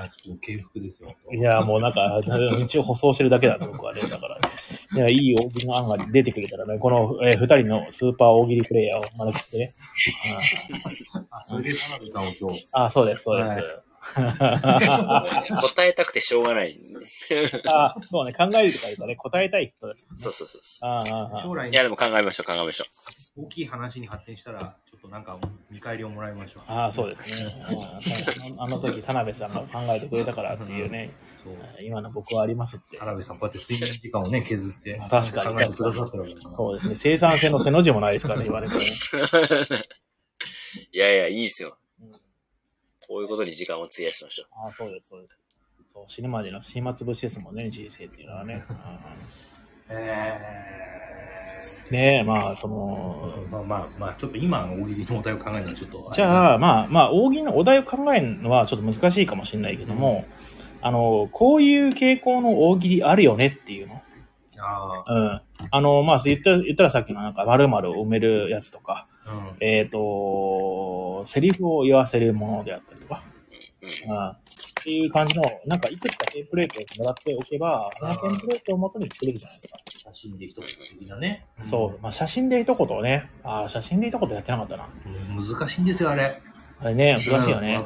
[0.10, 1.16] ちょっと敬服ですよ。
[1.32, 4.02] いや、もうなんか、道を舗装してるだけだと、僕はね。
[4.02, 4.38] だから、
[4.96, 9.74] いや、いい大喜利の案が出てくれたらね、この、えー二人のスーパー大喜利プレイヤーを招きしてね。
[11.32, 12.68] あ、それで田辺さんを今日。
[12.74, 13.56] ああ、そうです、そうです。
[14.16, 16.80] 答えたくてしょうがない。
[17.68, 20.08] あそうね、考えるとか言うとね、答えたい人です。
[20.18, 21.72] そうそうそうそああああ将来う。
[21.72, 22.86] いや、でも考えましょう、考えましょ
[23.38, 25.38] 大きい話に発展したら、ちょっとなんか
[25.70, 26.64] 見返りをもらいましょう。
[26.68, 27.52] ああ、そうですね。
[28.58, 31.12] あああの時、田辺さんが考えてくれたからっていうね、
[31.44, 31.54] そう。
[31.84, 32.98] 今の僕はありますって。
[32.98, 35.02] 田辺さん、こうやって睡眠時間をね、削って。
[35.10, 36.96] 確かに考えてくださってるわけそうですね。
[36.96, 38.68] 生産性の背の字もないですからね、今ね。
[38.68, 39.84] これね
[40.92, 41.79] いやいや、いいですようん。
[43.10, 44.66] こういうことに時間を費やしましょう。
[44.66, 45.40] ああ、そうです、そうです。
[45.92, 48.64] そう、死ぬまでの暇つぶしですもんね、人生っていうのはね。
[49.90, 50.70] え
[51.90, 56.12] ねえ、まあ、その、ー、まあまあ、まあ、ちょっと今の大喜利のお題を考えるのはちょっと。
[56.14, 60.26] じゃあ、まあ、まあ、大喜利のお題を考えるのはちょっと難しいかもしれないけども、
[60.82, 64.04] あの、こういう傾向の大喜利あるよねっていうの。
[64.62, 65.42] あうん。
[65.72, 69.58] あの、まあ、言った言ったらさっきのなんか、〇〇を埋めるやつとか、あ、うん。
[69.60, 73.24] えっ、と、セリフを言わせるものであったりとか、
[73.82, 74.12] うん。
[74.12, 74.28] うん。
[74.30, 74.34] っ
[74.84, 79.80] ていう感じの、なんかいくつかテンプレートをもらっておけば、そのテンプレートをもとに作れるじゃないですか。
[80.14, 80.66] 写真で一言
[81.00, 81.46] 的なね。
[81.64, 82.00] そう。
[82.02, 84.90] まあ、写真で一言をね、ああ、写真で一言やってなかったな。
[85.06, 85.58] うん。
[85.58, 86.42] 難しいんですよ、あれ。
[86.80, 87.86] あれね、難しいよね。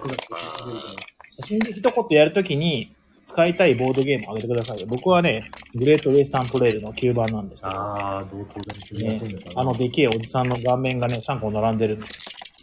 [1.30, 2.96] 写真で一言やるときに、
[3.34, 4.86] 使いたいボードゲームをあげてくださいよ。
[4.88, 9.62] 僕はね、グレートウェイスタントレイルの9番なんですけど、ああ、同等で決めやすいのかな。
[9.62, 12.19] あのでけえおじさんの顔面がね、3個並んでるんです。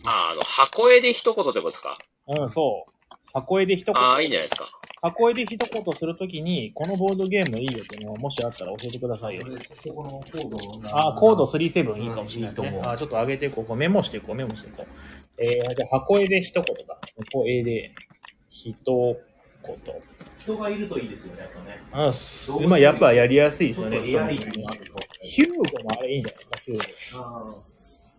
[0.06, 1.98] あ、あの、箱絵で一言ってことですか？
[2.28, 2.92] うん、そう。
[3.32, 3.96] 箱絵で一言。
[3.96, 4.68] ああ、いいんじゃないですか。
[5.02, 9.42] 箱絵で一言するときに、このボードゲームいいよっていうのをもしあったら教えてくださいよ。
[9.82, 10.60] そこのコードを
[10.92, 12.78] あ、コード37いいかもしれないねうんいいと。
[12.78, 13.64] 思うあ、ちょっと上げていこう。
[13.64, 15.42] こうメモしていこう、メモしていこう。
[15.42, 16.98] えー、じゃあ箱絵で一言だ。
[17.32, 17.92] 箱絵で
[18.50, 20.19] 一言。
[20.50, 21.82] 人がいるといいですよね、やっぱね。
[21.92, 23.98] あ、すまあやっぱやりやすいですよね。
[23.98, 24.38] AI
[25.22, 26.84] ヒューゴもあれいいんじゃないですか、ヒューゴ。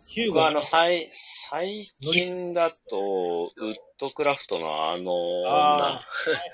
[0.08, 1.10] ヒューゴ僕はあの、最、
[1.50, 5.12] 最近だと、ウッドクラフトのあの
[5.48, 6.04] あ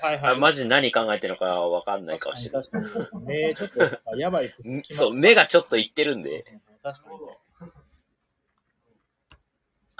[0.02, 0.34] 女、はいはいはい。
[0.34, 2.62] あマジ何考えてるのかわかんないかもしれない。
[2.62, 3.26] 確かに確かに。
[3.26, 4.52] ねちょっと、やばい
[4.90, 6.44] そう、目がちょっといってるんで。
[6.82, 7.18] 確かに。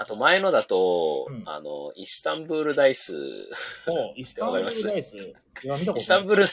[0.01, 3.13] あと前のだと、うんあの、イスタンブールダイス、
[4.15, 5.17] イスタンブールダイス。
[5.17, 5.33] い
[5.67, 6.01] や、見たことない。
[6.01, 6.45] イスタンブール、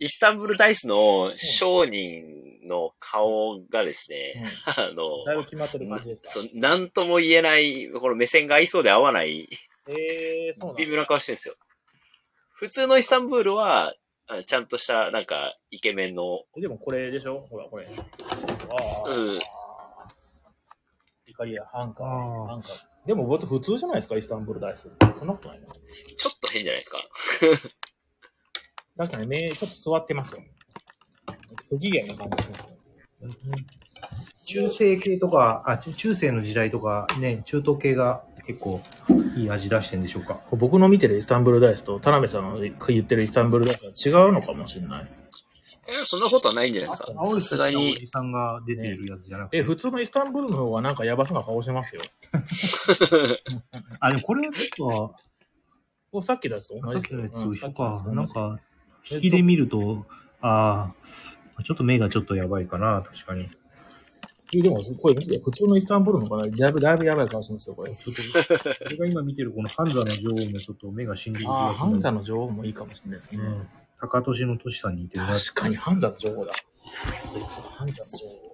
[0.00, 6.28] イスタンブールダイスの商人の顔がですね、あうんの、だいぶ決まってる感じですか？
[6.30, 9.48] そうなんとも言えない、この目線が合いそうで合わない、
[9.88, 11.54] えー、そうなんだ微妙な顔してるんですよ。
[12.52, 13.94] 普通のイスタンブールは、
[14.26, 17.46] あちゃんとした、なんか、イケメンの、えでもこれでしょ？
[17.50, 17.88] ほら、これ。
[17.88, 19.10] ああ。
[19.10, 19.38] うん
[21.26, 22.06] イカリア、ハンカー。
[22.06, 22.89] あーハンカー。
[23.10, 24.88] でも、普通じゃないですか、イスタンブールダイス。
[25.16, 26.98] そんなことないのちょっと変じゃないですか。
[28.96, 30.44] 確かに目、ちょっと座ってますよ。
[31.70, 32.72] 不機嫌な感じしますね。
[34.44, 38.80] 中世系とか、あ、中中世の時代とか、ね、中東系が結構
[39.36, 40.40] いい味出してんでしょうか。
[40.52, 45.19] 僕の見てるイスタンブールダイスと田辺さんの言ってるイスタンブールダイスは違うのかもしれない。
[45.90, 47.12] え、そんなことはないんじゃないですか。
[47.12, 49.58] さすがおに、じさんが出てるやつじゃなくて。
[49.58, 52.02] え、普通のイスタンブールの方がなんかやばそうな顔してますよ。
[54.00, 55.14] あ、でもこれはちょ
[56.12, 57.08] おさっきのやつとっと、同じ
[57.58, 58.02] さっきのやつ。
[58.14, 58.32] なんか。
[58.34, 58.60] か、
[59.10, 60.06] 引きで見ると、
[60.40, 60.92] あ
[61.56, 63.48] あ、ちょっと目がちょっとやばいかな、確かに。
[64.52, 67.94] えでも、これ見て普通のイスタンブールのかなだいぶ、だいぶやばい顔してますよ、これ。
[67.94, 71.86] ちょっと、俺が今見てるこのハンザの女王もちょっと目が死んでる気ああ、がする。
[71.86, 73.44] ハンザの女王もいいかもしれないですね。
[73.44, 73.68] うん。
[74.00, 75.28] 高俊の俊さんに似てるな。
[75.28, 76.52] 確かにハンザの女王だ。
[77.50, 78.50] そうハンザの女王。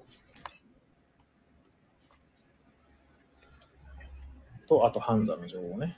[4.68, 5.96] と、あとハンザの女王ね。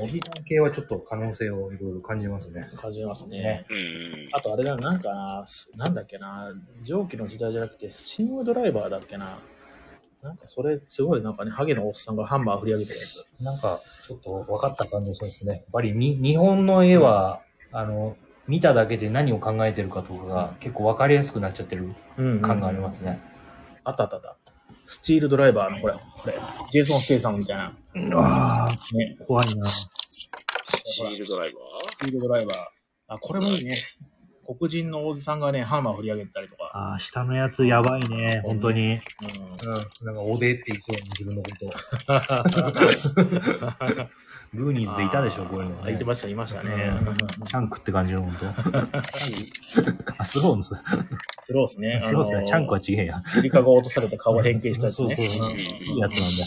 [0.00, 2.62] おじさん系はちょっと可能性をいろいろ感じますね。
[2.76, 3.66] 感じますね。
[4.32, 9.38] あとあれだ、なんかな、すなんだっけな、蒸気の時代じゃなくて、シングドライバーだっけな。
[10.22, 13.42] なんかそれ、すごいなんかね、ハゲのおっさんがハンマー振り上げてるやつ。
[13.42, 15.52] なんか、ちょっと分かった感じがするんですね。
[15.52, 18.16] やっぱりに日本の絵は、あの、
[18.48, 23.20] 見ただけで何を考えてるかとかが結構分かりやすくなっちゃってるうん、感がありますね。
[23.84, 24.36] あったあったあった。
[24.86, 26.34] スチールドライバーの、これ、これ、
[26.70, 27.72] ジェイソン・ステイさんみたいな。
[28.20, 29.66] ああ、ね、怖いな。
[29.68, 31.58] シールドライバ
[31.90, 32.56] スチールドライバー。
[33.08, 33.82] あ、これもいいね。
[34.58, 36.64] 黒人のおじさんがね、ハンマー振り上げたりとか。
[36.74, 38.94] ああ、下のやつやばいね、本当に。
[38.94, 39.00] う
[40.02, 41.70] うん、なんか、おでって言いそうに自分のこと。
[44.54, 46.70] グーニーズでいたでしょ、こういうの、あ言ってました、いましたね。
[46.74, 47.10] う
[47.42, 48.46] んチャンクって感じの本当。
[50.18, 50.74] あ、スローのス。
[51.44, 52.00] スロースですね。
[52.04, 52.46] スロースですね。
[52.46, 53.22] チャンクは違えや。
[53.26, 55.16] ゆりかご落とされた顔が変形したやつね。
[55.16, 56.44] そうそううんいいやつなんだ。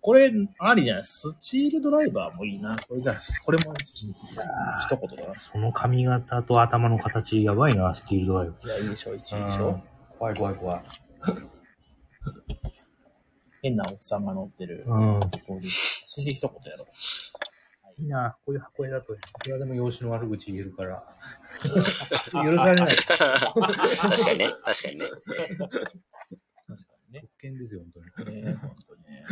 [0.00, 1.02] これ、ありじゃない？
[1.04, 2.76] スチールドライバーもいいな。
[2.88, 5.34] これじゃあ、これも一言だな。
[5.34, 8.54] その髪型と頭の形やばいな、スティールドライブ。
[8.64, 9.82] いや、いいでしょ、一位でしょうん。
[10.18, 10.82] 怖い怖い怖い。
[13.62, 14.84] 変なおっさんが乗ってる。
[14.86, 15.20] うん。
[15.20, 18.02] こういうそれで一言やろう。
[18.02, 21.02] いいな、こういう箱絵だと、いくらでも養子の悪口言えるから。
[22.32, 22.96] 許されない。
[22.96, 23.06] ー。
[23.06, 24.54] 確かにね。
[24.62, 25.08] 確かにね。
[25.08, 25.48] 確か
[27.08, 27.20] にね。
[27.20, 28.42] 特権ですよ、本当に。
[28.42, 29.24] ね本当にね。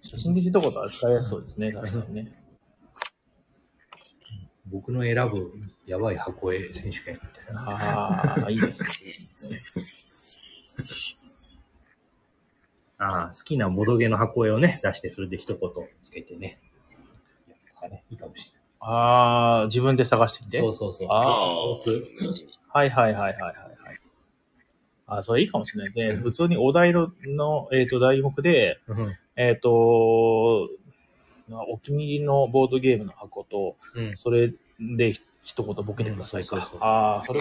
[0.00, 2.41] 写真で一言は使いやすそうですね、確かにね。
[4.72, 5.52] 僕の選ぶ
[5.86, 7.64] やばい箱絵選手権みたいな。
[7.70, 8.88] ああ、いいですね。
[12.98, 15.58] ああ、好きなボドゲの箱絵をね、出して、それで一言
[16.02, 16.60] つけてね。
[17.74, 20.56] とかね、いいかもしああ、自分で探してきて？
[20.58, 20.72] れない。
[20.74, 21.08] そうそうそう。
[21.10, 21.70] ああ。
[22.78, 23.98] はいはいはいはいはいはい。
[25.06, 26.20] あ、それいいかもしれないですね。
[26.22, 30.68] 普通にお題の、のえっ、と、題目で、うんえっ、と、
[31.68, 34.16] お気に入りのボードゲームの箱と、うん。
[34.16, 36.56] それで一言ボケてくださいか。
[36.56, 37.40] うんああ、それ、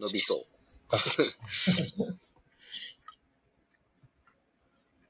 [0.00, 0.46] 伸びそう。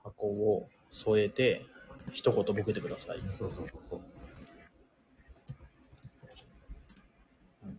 [0.05, 1.67] 箱を添えて、
[2.13, 3.21] 一言ボケてください。
[3.39, 4.01] そうそうそう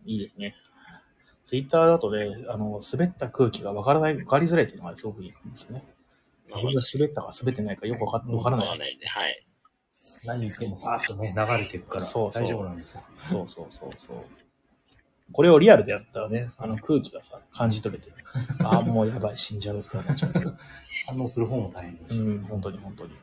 [0.06, 0.54] いいですね。
[1.42, 5.84] ツイッターだとね、あの、滑った空気がわからない、わかりづらいっていうのがすごくいいんですよね。
[6.48, 8.66] 自分が滑ったか滑ってないかよくわかわからない。
[8.66, 9.46] わかんないんで、はい。
[10.26, 13.02] 何言ってもさーっとね、流れてるから、大丈夫なんですよ。
[13.24, 14.16] そうそうそうそう。
[15.32, 18.10] これをリアルでやったらね、あの空気がさ、感じ取れて、
[18.62, 20.52] ああ、もうやばい、死んじゃうってなっちゃうけど。
[21.06, 22.18] 反応する方も大変だし。
[22.18, 23.14] うん、本当に本当に。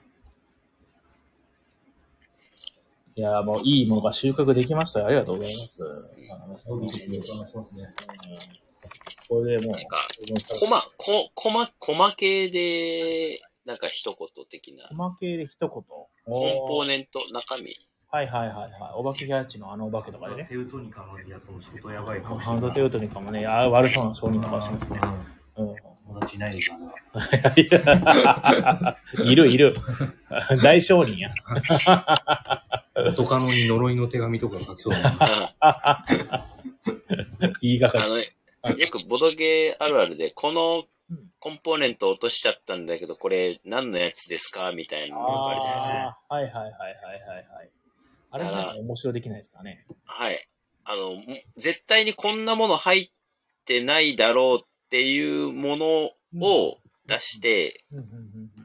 [3.14, 5.08] いやーもういいものが収穫できましたよ。
[5.08, 5.78] ありがとうございます。
[6.64, 7.06] そうですね。
[7.08, 7.94] お願いしますね。
[9.32, 10.08] これでもうなん、か、
[10.60, 14.90] コマ、こ、コマ、コマ系で、なんか一言的な。
[14.90, 15.70] コマ系で一言？
[15.70, 17.74] ココンポーネント、中身。
[18.10, 18.72] はいはいはいはい。
[18.96, 20.48] お化けキャッチのあのお化けとかでね。
[20.50, 22.62] テウトニカのやつも相当やばいかもしれハンない。
[22.64, 25.00] ドテウトニカもね、あー悪そうな商人とかしますね。
[25.56, 25.70] うん。
[25.70, 25.76] うん
[26.08, 26.92] 友達いないでしょうが。
[27.56, 29.74] いやいるいる。
[30.62, 31.34] 大商人や。
[33.16, 35.56] 元カノに呪いの手紙とか書きそうな。
[35.62, 36.04] あ
[37.62, 38.10] 言いがかり。
[38.10, 38.18] の、
[38.78, 44.72] よくボドゲーあるあるで、このうんコンポーネント落としちゃったんだけど、これ何のやつですか？
[44.72, 46.20] みたいなのがあるじゃないですか。
[46.30, 47.70] はいはいはいはいはいはい。
[48.30, 49.86] あれなんか面白できないですかね。
[50.06, 50.48] はい。
[50.86, 51.22] あの、も
[51.58, 53.12] 絶対にこんなもの入っ
[53.66, 55.86] てないだろうっていうもの
[56.46, 57.84] を出して、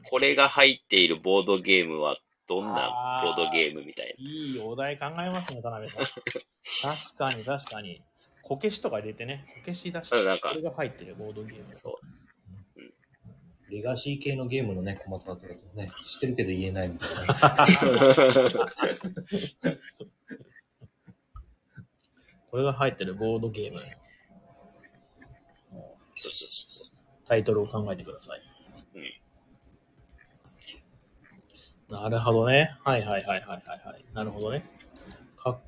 [0.09, 6.05] これが入っているボードゲームはどんなボードゲームみたいいいお題考えますね、田辺さん。
[6.05, 8.01] 確かに確かに。
[8.47, 11.65] こけしとか入れてね、こけし出して、うんなんかそれが入ってるボードゲーム。
[11.75, 11.99] そ
[13.69, 17.25] レガシー系のゲームのね、細かったとね、知ってるけど言えないみたいな。
[17.25, 17.35] な。
[22.49, 23.81] これが入ってるボードゲーム。
[23.81, 23.91] そう
[26.15, 28.41] そうそうタイトルを考えてください。
[31.89, 32.77] なるほどね。
[32.85, 34.05] はいはいはいはいはいはい。
[34.13, 34.76] なるほどね。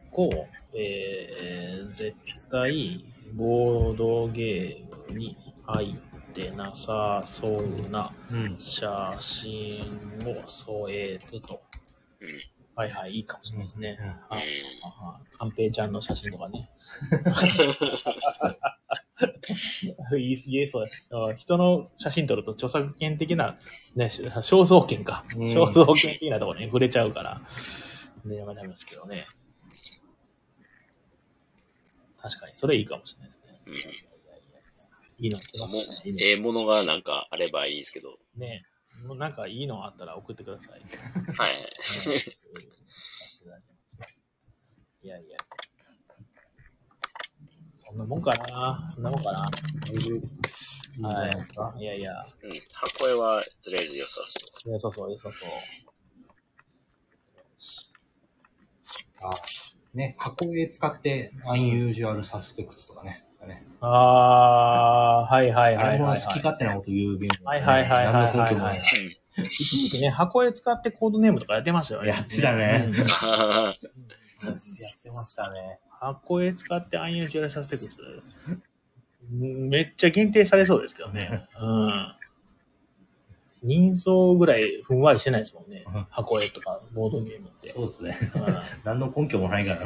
[0.10, 2.16] かっこ、えー、絶
[2.50, 5.98] 対、ボードゲームに入
[6.32, 8.56] ってなさそうなうん。
[8.60, 9.82] 写真
[10.26, 11.62] を添えてと。
[12.22, 12.28] うん
[12.76, 13.98] はいはい、いいかもしれないですね。
[14.00, 16.70] うんうんああカンペイちゃんの写真とかね。
[20.12, 20.88] 言い言えそう
[21.36, 23.58] 人の写真撮ると著作権的な、
[23.98, 25.26] ね、肖像権か。
[25.36, 27.42] うん肖像権的なところに触れちゃうから。
[28.24, 29.28] ね、やめダメですけどね。
[32.22, 33.62] 確かに、それいいかもしれないですね。
[33.68, 33.74] うん
[35.22, 35.88] いやいのってますもね。
[36.06, 38.18] いいのええものがなんかあればいいですけど。
[38.38, 38.64] ね
[39.06, 40.70] もうなんかいいのあったら送ってください。
[40.70, 41.56] はい。
[45.02, 45.38] いやいや。
[47.86, 48.92] そんなもんかな。
[48.94, 49.50] そんなもんかな。
[49.92, 49.98] いい
[51.00, 52.26] いやいや。
[52.44, 52.52] うん。
[52.74, 55.34] 箱絵はとりあえず良さそ良さそう、良さそう。
[59.22, 59.32] あ
[59.94, 63.26] ね、箱絵使って、アンユージュアルサスペクツとかね。
[63.48, 66.22] ねあー、はいはいはいはい、はい。
[66.22, 68.80] 好き勝手なこと言う便はいはいはいはいはいはい。
[69.50, 72.10] 一時期ね、箱絵使ってコードネームとかやってましたよね。
[72.10, 73.82] やってたねうんやあっ
[75.02, 75.80] てましたね。
[75.90, 78.22] 箱絵使ってアンユージュアルサスペクツ。
[79.32, 81.48] めっちゃ限定されそうですけどね。
[81.60, 82.16] うん。
[83.70, 86.08] 人相ぐらいふんわりしてないですもんねうん。
[86.10, 87.70] 箱絵とかボードゲームって。
[87.70, 88.18] そうですね。
[88.36, 89.80] うん何の根拠もないから。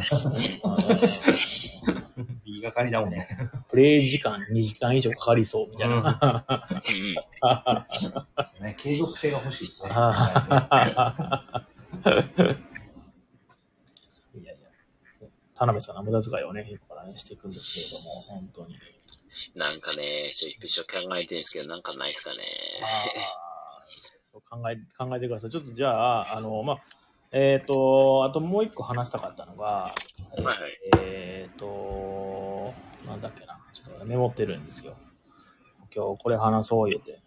[2.46, 3.28] 言いがかりだもんね。
[3.70, 6.46] プレイ時間2時間以上かかりそうみたいな。
[8.60, 9.90] うんね継続性が欲しいですね。
[9.90, 9.92] い
[14.46, 14.70] やいや。
[15.56, 18.80] 田辺さんの無駄遣いをね、日頃からね、していくんですけれども、本当に。
[19.56, 22.38] なんかね、ちょっと一生考えてるんですけど、なんかないですかね。
[24.34, 25.50] あーそう考え、考えてください。
[25.50, 26.82] ちょっとじゃあ、あの、まあ、
[27.32, 29.92] えっ、と、あともう一個話したかったのが、は
[30.38, 30.58] いはい。
[31.00, 32.74] えっ、と、
[33.08, 33.60] なんだっけな。
[33.74, 34.96] ちょっとメモってるんですよ。
[35.96, 37.20] 今日これ話そう言うて。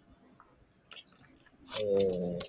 [1.83, 2.39] え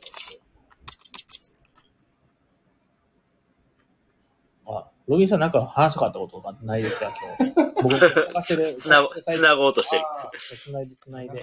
[4.66, 7.10] ー、あ、ロビンさんなんか話したかったことがないですか？
[7.40, 7.54] 今日。
[7.82, 8.76] 僕、探してる。
[8.80, 10.04] つなご、つなごうとしてる。
[10.38, 11.40] つないで、つないで。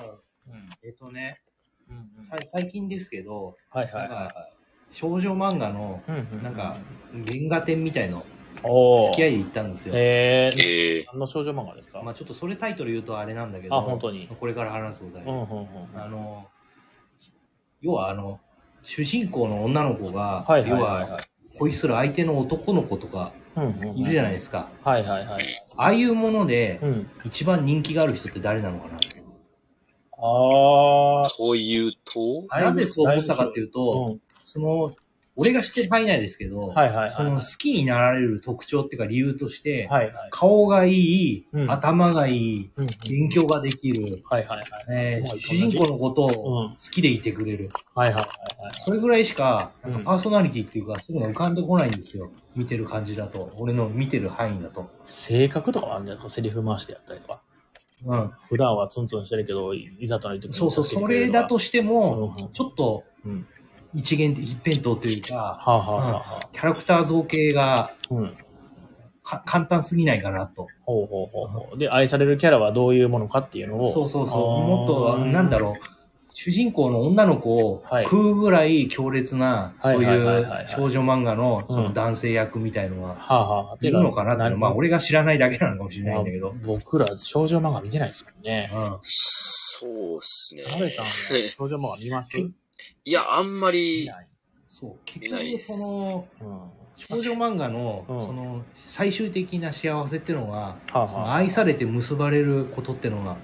[0.48, 1.45] うんえっとね、うん
[2.22, 4.50] さい最近ですけど、はいはいはなんか
[4.92, 6.02] 少女漫画の
[6.42, 6.78] なんか、
[7.26, 8.26] 原画展みたいの。
[8.62, 9.94] 付き合いで行ったんですよ。
[9.98, 12.02] えー、ええ何の少女漫画ですか？
[12.02, 16.02] まあちょっとそれタイトル言うとあれなんだけど、あ本当にこれから話すことだうんよ、うんうん。
[16.02, 16.48] あの、
[17.82, 18.40] 要はあの、
[18.82, 21.20] 主人公の女の子が、はいはい要はいはは
[21.60, 24.70] 恋する相手の男の子とかうんうんうんいるじゃないですか。
[24.84, 25.66] はいはいはい。
[25.76, 27.10] ああいうものでうん。
[27.26, 28.98] 一番人気がある人って誰なのかな
[30.18, 31.30] ああ。
[31.38, 34.22] というと、なぜそう思ったかっていうと、うん。
[34.46, 34.92] その、
[35.38, 37.10] 俺が知ってる範囲内ですけど、はいはいはい。
[37.10, 40.30] その好きになられる特徴っていうか理由として、はいはい。
[40.30, 45.40] 顔がいい、うん頭がいい、うんうん勉強ができる、はいはいはい。
[45.42, 46.30] 主人公のことをう
[46.72, 47.70] ん好きでいてくれる。
[47.94, 48.74] はいはいはいはい。
[48.86, 52.32] それぐらいしか、うんなんかパーソナリティっていうか、そういうのが浮かんでこないんですよ。
[52.56, 53.52] 見てる感じだと。
[53.60, 54.90] 俺の見てる範囲だと。
[55.04, 56.42] 性格とかもあるんじゃないですか？
[56.42, 57.42] セリフ回してやったりとか。
[58.04, 58.32] うん。
[58.50, 63.48] 普段はツンツンしてるけど、いざとなるとそうそう、それだとしても、ちょっとうん。
[63.96, 67.94] 一元、一辺倒というか、キャラクター造形が
[69.46, 70.68] 簡単すぎないかなと。
[70.86, 71.78] ほうほうほうほう。
[71.78, 73.94] で、愛されるキャラはどういうものかっていうのを。
[73.94, 74.38] そうそうそう。
[74.38, 75.95] もっと、なんだろう。
[76.38, 86.52] 主人公の女の子をはい食うぐらい強烈な、はいそうはいう少女漫画のそうんの男性役みたいのがはあ、はあ、いるのかなっていうのは、まあな俺が知らないだけなのかもしれないんだけど。
[86.52, 88.70] まあ僕ら少女漫画見てないですもんね。
[88.74, 89.00] うん。
[89.04, 90.64] そうっすね。
[90.92, 91.06] さん、
[91.58, 92.38] 少女漫画見ます？
[93.06, 94.10] いや、あんま見り。
[94.68, 94.96] そう。
[95.06, 96.70] 結局その、うん。
[96.98, 101.34] 少女漫画の、うんその、最終的な幸せっていうのが、は。
[101.34, 103.38] 愛されて結ばれることっていうのが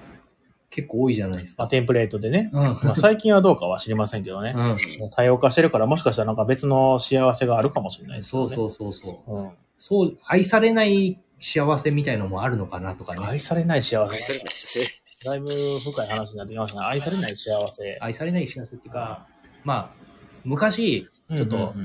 [0.71, 1.71] 結構多いじゃないですまあ、か。
[1.71, 2.49] テンプレートでね。
[2.53, 2.63] うん。
[2.81, 4.53] まあ、最近はどうかは知りませんけどね。
[4.55, 4.63] うん。
[4.99, 8.55] もう多様化してるから、もしかしたらなんか別の幸せがあるかもしれないですよね。
[8.55, 9.37] そうそうそうそう。
[9.37, 9.51] うん。
[9.77, 13.25] そう、愛されない幸せみたいのもあるのかなとかね。
[13.25, 14.15] 愛されない幸せ。
[14.15, 14.87] 愛されないですね。
[15.25, 15.49] だいぶ
[15.83, 16.85] 深い話になってきましたね。
[16.85, 17.97] 愛されない幸せ。
[17.99, 19.27] 愛されない幸せっていうか、
[19.63, 20.05] まあ、
[20.45, 21.75] 昔、ちょっと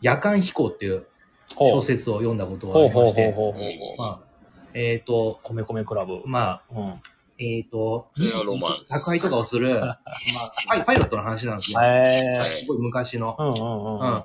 [0.00, 1.06] 夜間飛行っていう
[1.56, 3.62] 小説を読んだことがあほうほうほうりまして、ほうほう。
[3.98, 4.20] まあ、
[4.74, 6.22] えっ、と、米米クラブ。
[6.26, 6.94] まあ、うん。
[7.38, 10.00] えっ、と、ゼロロマン宅配とかをする、 まあ、
[10.68, 11.80] パイパイロットの話なんですよ。
[11.82, 12.38] へえ。
[12.38, 13.36] はいすごい昔の。
[13.38, 14.14] うんうんうん。
[14.14, 14.22] うん。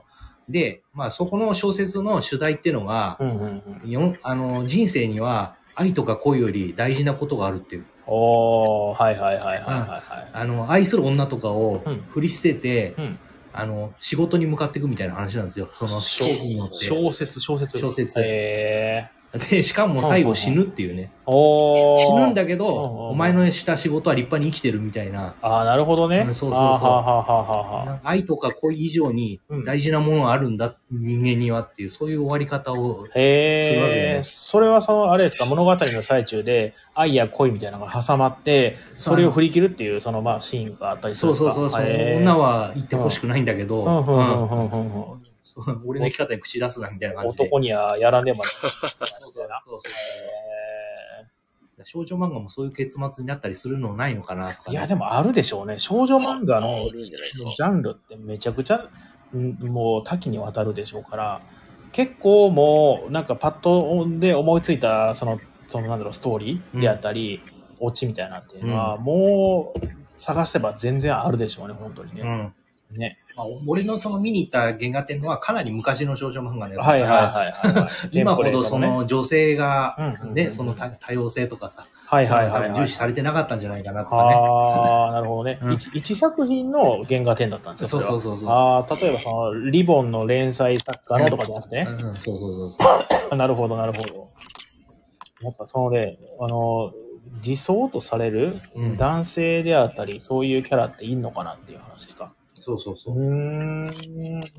[0.50, 3.90] で、まあ、そこの小説の主題っていうのが、うんうんうん。
[3.90, 7.86] よあの人生には愛とか恋より大事なことがあるっていう。
[8.08, 10.30] おー、はいはいはいはいはいはい。
[10.34, 13.20] あの、愛する女とかをうん振り捨てて、うん。
[13.54, 15.70] あの、仕事に向かっていくみたいな話なんですよ。
[15.74, 16.76] その飛行機に乗って。
[16.86, 17.80] 小説、小説。
[17.80, 21.12] 小説へで、しかも最後死ぬっていうね。
[21.26, 25.36] 死ぬんだけど、お前のした仕事は立派に生きてるみたいな。
[25.42, 26.26] ああ、なるほどね。
[26.28, 28.00] うんそうそうそう。
[28.04, 33.06] 愛とか恋以上に大事なものがあるんだ、人間にはっていう、そういう終わり方を。
[33.06, 34.22] するわけね。
[34.24, 42.22] それはその、あれですか、物語の最中で、愛や恋みたいなのが挟まって、それを振り切るっていう、その、まあ、シーンがあったりするそうそうそう、そのへー。
[42.22, 45.21] 女は言ってほしくないんだけど、
[45.56, 47.44] うんうんうんうんうんうんうんそう俺の生き方に口出すなみたいな感じで。
[47.44, 48.46] 男にはやらねばな。
[48.46, 49.92] そうそうそう
[51.84, 55.80] 少女漫画もそういう結末になったりするのないのかなとか、いや、でもあるでしょうね。
[55.80, 56.90] 少女漫画あの。
[56.92, 58.88] ジャンルってめちゃくちゃ、
[59.36, 61.42] んもう多岐にわたるでしょうから、
[61.92, 65.40] 結構もう、なんかパッとで思いついた、その、
[65.70, 67.42] そのなんだろう、ストーリーであったり、
[67.80, 69.80] オチみたいなっていうのは、もう、
[70.20, 72.22] 探せば全然あるでしょうね、本当にね。
[72.22, 72.54] うん。
[72.98, 73.18] ね。
[73.36, 78.10] まあ、俺のその見に行った原画展のはかなり昔の少女漫画のやつだから、はいはいはいはい。
[78.12, 84.34] 今ほどその女性がうんうんうんね、その多多様性とかさ、はいはいはい、重視されてなかったんじゃないかなとかね。
[84.36, 85.60] ああ、なるほどね。
[85.62, 87.88] うん一一作品の原画展だったんですよ。
[87.88, 88.50] そうそううそうそう。
[88.50, 91.86] ああ、例えばその、リボンの連載作家のとかじゃなくて？
[91.86, 91.88] ね。
[91.90, 92.74] うんうん、そうそうそう
[93.30, 94.28] そなるほど、なるほど。
[95.42, 96.92] やっぱそのね、あの、
[97.42, 98.82] 理想とされるう。
[98.82, 102.34] うん、男性であったり、そういうキャラっていんのかなっていう話ですか？
[102.62, 103.20] そうそうそうう。
[103.20, 103.86] ーん。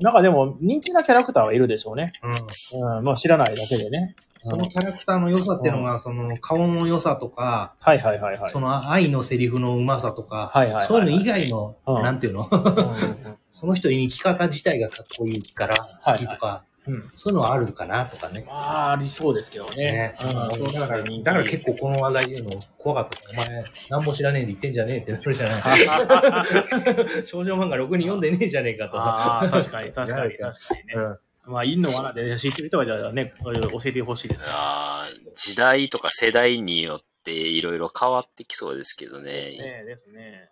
[0.01, 2.11] なんかでも、人気なキャラクターはいるでしょうね。
[2.23, 3.03] うんうん。
[3.03, 4.15] まあ知らないだけでね。
[4.45, 8.51] そのキャラクターの良さっていうのが、その顔の良さとか、はいはいはいはい。
[8.51, 12.49] その愛のセリフのうまさとか、はいはいはいはいそういうの以外の、うんなんていうの？
[12.51, 17.09] うんうん その人に生き方自体がかっこいいから好きとか、うんうん。
[17.15, 18.43] そういうのはあるかなとかね。
[18.47, 18.53] ま
[18.89, 20.13] あ、ありそうですけどねね。
[20.23, 23.29] うんだから、だから結構この話題言うの怖かった。
[23.29, 25.55] お前、何も知らねえで言ってんじゃねえってなるじゃない。
[27.25, 28.97] 少女漫画ろくに読んでねえじゃねえかと。
[28.97, 30.93] ああ、確かに、確かに、 確かにね。
[30.95, 33.51] うんまあ、陰の罠で知ってる人はじゃあね、教
[33.83, 34.47] えてほしいですね。
[34.49, 39.57] あー時代とか世代によっていろいろ変わってきそうですけどね。
[39.57, 40.49] ねですね。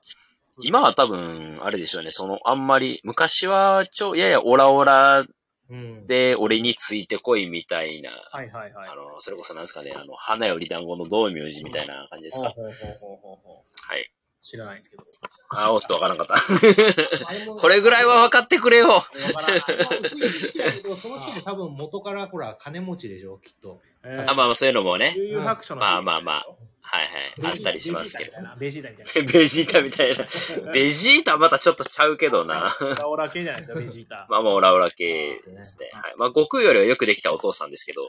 [0.61, 5.25] 今は多分、あれでしょうね、その、あんまり、昔は、ちょ、ややオラオラ
[5.71, 6.05] うん。
[6.05, 8.89] で、俺についてこいみたいな、はいはいはい。
[8.89, 12.47] あの、それこそなんですかね、あの、花より団子の道明寺みたいな感じですか？
[12.47, 12.51] は
[13.97, 14.11] い。
[14.41, 15.03] 知らないんですけど。
[15.51, 17.53] あ、おっとわからなかった。
[17.53, 18.89] これぐらいは分かってくれよ。
[18.89, 19.11] わか
[19.41, 19.61] らな
[20.97, 23.81] その人も多分元からほら、金持ちでしょ、きっと。
[24.03, 25.15] まあまあそういうのもね。
[25.77, 26.45] まあまあまあ
[26.81, 27.07] はい
[27.43, 27.53] はい。
[27.53, 28.31] あったりしますけど。
[28.57, 29.31] ベジータみたいな。
[29.31, 30.25] ベジータみたいな。
[30.73, 32.75] ベジータはまたちょっとちゃうけどな。
[32.81, 34.27] オラオラ系じゃないですか、ベジータ。
[34.29, 35.89] まあまあオラオラ系ですね。
[35.93, 36.13] はい。
[36.17, 38.07] まあ悟空よりはよくできたお父さんですけど。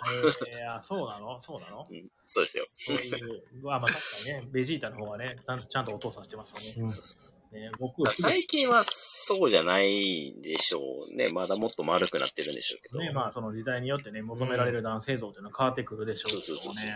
[0.49, 1.41] えー、あそうなの？
[1.41, 1.87] そうなの？
[1.91, 2.66] うんそうですよ。
[2.70, 5.37] そういう、まあまあ確かにね、ベジータの方はね、
[5.68, 6.95] ちゃんとお父さんしてますよね。
[7.53, 10.81] ね僕最近はそうじゃないでしょ
[11.12, 11.29] うね。
[11.29, 12.99] まだもっと丸くなってるんでしょうけど。
[13.01, 16.95] ね、まあその時代によってね、求められる男性像というのは変わってくるでしょうけどね。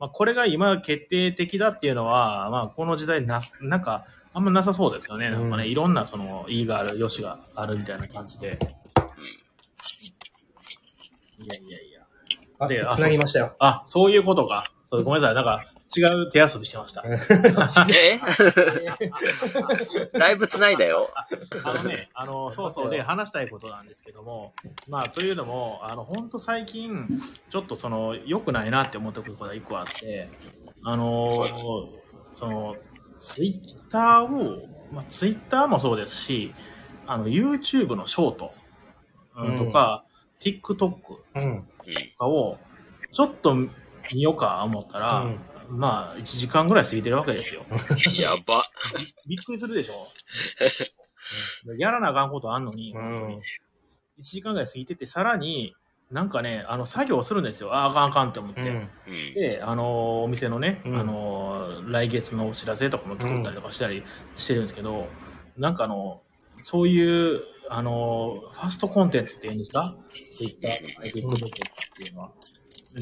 [0.00, 5.28] まあこれが今決定的だっていうのは、まあこの時代なす、なんか、あんまなさそうですよね。
[5.28, 8.58] なんかね、うんいろんなその、いいがある、よしがあるみたいな感じで。
[11.38, 12.00] いやいやいや。
[12.58, 13.54] あ、であつなぎましたよ。
[13.58, 14.72] あ、そういうことか。
[14.86, 15.34] そうごめんなさい。
[15.34, 17.02] なんか、違う手遊びしてました。
[17.90, 18.20] え？
[20.16, 21.10] だいぶ繋いだよ。
[21.64, 24.54] あのね、あの、そうそうで話したいことなんですけども、
[24.88, 27.08] まあ、というのも、あの、本当最近、
[27.48, 30.30] ちょっとその、良くないなって思ったことが一個あって、
[30.84, 31.48] あの、
[32.36, 32.76] その、
[33.18, 36.50] ツイッターを、まあ、ツイッターもそうですし、
[37.06, 38.52] あの、YouTube のショート、
[39.36, 40.04] うんうんとか、
[40.40, 40.98] TikTok と
[41.34, 41.42] うん。
[41.42, 41.64] うん。
[42.16, 42.58] かを、
[43.12, 43.54] ちょっと
[44.12, 45.26] 見ようか思ったら、
[45.70, 47.64] まあ、1時間ぐらい過ぎてるわけですよ。
[48.20, 48.70] やば。
[49.26, 49.94] びっくりするでしょ
[51.78, 53.36] やらなあかんことあんのに、うん。
[53.38, 53.40] 1
[54.18, 55.74] 時間ぐらい過ぎてて、さらに、
[56.10, 57.72] なんかね、あの、作業するんですよ。
[57.72, 58.62] ああ、あかんあかんって思って。
[58.62, 58.90] うん。
[59.06, 59.34] うん。
[59.34, 64.02] で、あの、お店のね、うんあの、来月のお知らせとかも作ったりとかしたり
[64.36, 65.08] してるんですけど、
[65.56, 66.22] なんかあの、
[66.62, 69.96] そういう、あの、ファストコンテンツっていうんですか
[70.36, 71.46] ?Twitter とか TikTok とか
[71.92, 72.32] っていうのは、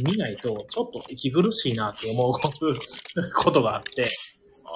[0.04, 4.08] 見ないと、ちょっと息苦しいなって思うこと があって、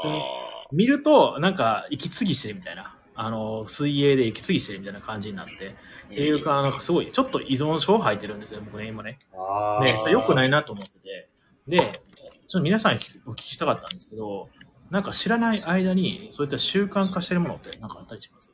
[0.05, 2.97] あ見ると、なんか、息継ぎしてるみたいな。
[3.15, 5.53] あの、水泳で息継ぎしてるみたいな感じになって。
[5.53, 5.73] ー
[6.07, 9.19] っていうか、なんかすごい、ちょっと依存症入ってるんですよ、僕ね、今ね。
[9.35, 11.29] あね、それ良くないいなと思ってて。
[11.69, 14.49] で、ちょっと皆さんにお聞きしたかったんですけど、
[14.91, 18.53] なんか知らない間に、そういった習慣化してるものってなんかあったりします？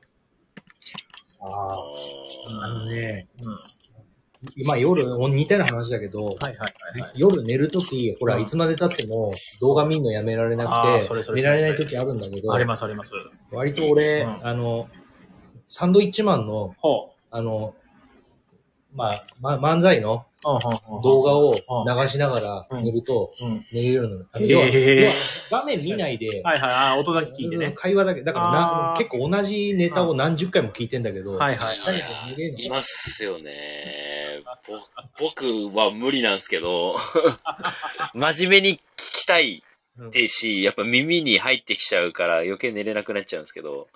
[1.41, 2.65] あああ。
[2.65, 3.59] あのね、うん。
[4.45, 7.13] はまあ夜、似たような話だけど、いはいはいはい。
[7.17, 8.43] 夜寝るとき、ほら、うん。
[8.43, 13.13] いつまで経っても動画見るのやめられなくて、寝られないときあるんだけど、ありますあります。
[13.51, 14.47] 割と俺、うん。
[14.47, 14.89] あの、
[15.67, 17.75] サンドイッチマンの、ほあの、
[18.95, 23.33] まあ、ま、漫才の動画を流しながら寝ると。
[23.73, 24.21] 寝れるの。
[24.21, 25.13] へー要は要は
[25.51, 27.73] 画面見ないで、はいはい、あ音だけ聞いてね。
[27.73, 31.03] 会話だけ、だから結構同じネタを何十回も聞いてん。
[31.03, 34.43] だけど、いますよね。
[35.19, 35.45] 僕
[35.77, 36.39] は無理なん。
[36.39, 36.97] ですけど、
[38.15, 39.63] 真面目に聞きたい
[40.01, 43.45] ってし、やっぱ耳に入ってきちゃうから余計寝れなくなっちゃうん。
[43.45, 43.89] ですけど、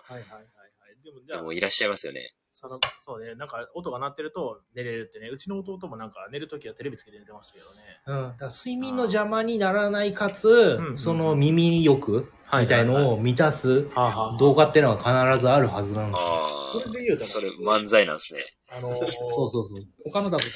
[1.29, 2.35] でもいらっしゃいますよね。
[2.63, 7.81] その、そうね、なんか音が鳴ってると寝れるってね、うちの弟もなんか寝るときはテレビつけて寝てましたけどね。
[8.07, 13.89] うん、だから睡眠の邪魔にならないかつ、んその耳欲みたいのを満たす
[14.39, 16.83] 動画っていうのは必ずあるはずなんですよ。
[16.85, 18.45] それで言うと、それ漫才なんですね。
[18.71, 18.95] あのー、
[19.35, 19.87] そうそうそう。
[20.05, 20.51] 他のだとか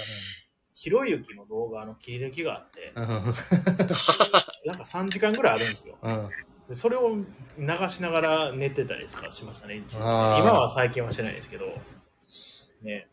[0.75, 2.93] ひろゆきの動画の切り抜きがあって、ね。
[4.65, 5.99] なんか3時間ぐらいあるんですよ。
[6.01, 6.31] うん。
[6.69, 7.25] でそれを流
[7.89, 11.67] しながら寝てたりとかしましたね、今は最近はしてないですけど。
[12.83, 13.09] ね。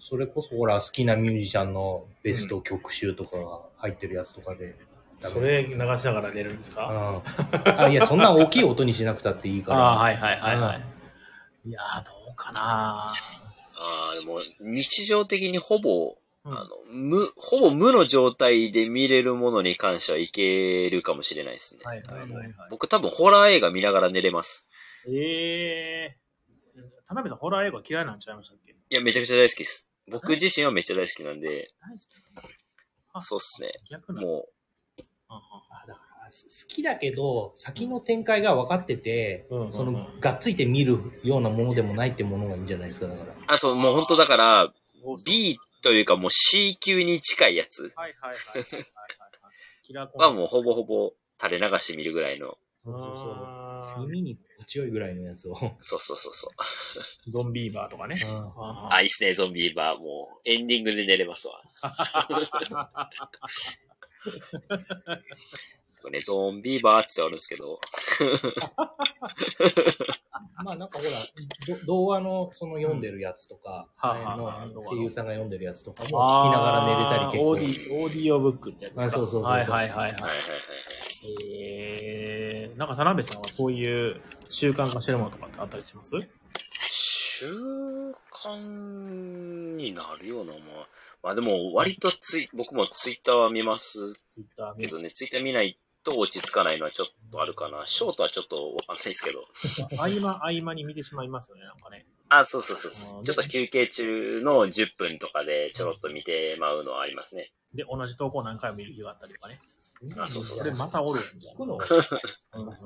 [0.00, 4.76] それこそほら、好きなミュージシャンのベスト曲集とかが入ってるやつとかで。
[5.18, 7.22] それ流しながら寝るんですうか、
[7.64, 7.80] ん。
[7.80, 9.78] あ、いや、そんな大きい音にしなくたっていいから。
[9.92, 11.68] ああ、はいはいはいはい。
[11.68, 13.14] いやー、どうかなあ
[13.74, 21.80] あ、でも日常的にほぼ、うんあの、無、ほぼ無の状態で見れるものに関してはいけるかもしれないですね。
[21.84, 22.52] はいはいはいはい。
[22.70, 24.68] 僕多分ホラー映画見ながら寝れます。
[25.08, 26.82] ええー。
[27.08, 28.65] 田辺さん、ホラー映画嫌いなんちゃいましたっけ？
[28.88, 29.88] いや、めちゃくちゃ大好きです。
[30.08, 33.26] 僕自身はめっちゃ大好きなんで、大好き。
[33.26, 33.72] そうっすね。
[34.22, 34.46] も
[35.28, 36.32] ああだから好
[36.68, 43.32] きだけど、先の展開が分かってて、うんその、がっついて見るようなものでもないってものがいいんじゃないですか、だから。
[43.32, 44.72] う、あ、そう、もう本当だから、
[45.24, 47.92] B というかもう C 級に近いやつ。
[47.96, 48.86] はいはいはい
[50.14, 53.65] はもうほぼほぼ垂れ流して見るぐらいの、そう
[53.98, 55.56] 耳に心地よいぐらいのやつを。
[55.80, 56.50] そうそうそうそ
[57.26, 57.30] う。
[57.30, 58.20] ゾンビーバーとかね。
[58.24, 58.50] うん
[58.92, 59.98] あ、いいっすね、ゾンビーバー。
[59.98, 61.60] もう、エンディングで寝れますわ。
[66.06, 67.80] くね、ゾンビーバーってあるんですけど、
[70.64, 74.82] まあなんかほら、ど童話のその読んでるやつとか、はあ前はあはあの。
[74.82, 76.14] 声優さんが読んでるやつとかも聞き
[76.52, 77.48] ながら寝れたり結構。
[77.50, 79.16] オーディオーディオブックってやつですか？
[79.16, 79.52] あそうそうそうそう。
[79.52, 80.20] はいはいはいはい。
[81.44, 86.10] えー、なんか田辺さんはそういう習慣化してるものとかってあったりします？
[87.38, 87.46] 習
[88.44, 90.62] 慣になるようなもん。
[91.22, 94.14] まあでも割とツイ、僕もツイッターは見ます
[94.78, 97.82] けどね、ツイッター見ないと落ち着かないのはちょっとあるかな。
[97.86, 99.44] ショートはちょっとわかんないですけど。
[99.98, 102.06] 合間、合間に見てしまいますよね、なんかね。
[102.28, 103.22] あ、そうそうそうそうう。
[103.22, 107.52] んちょっと休憩中の10分とかでちょろっと見てまうのはありますね。
[107.74, 109.60] で、同じ投稿何回も見る日があったりとかね。
[110.18, 111.86] あそうそうそれまたおる聞くのな。
[112.54, 112.76] うんうん、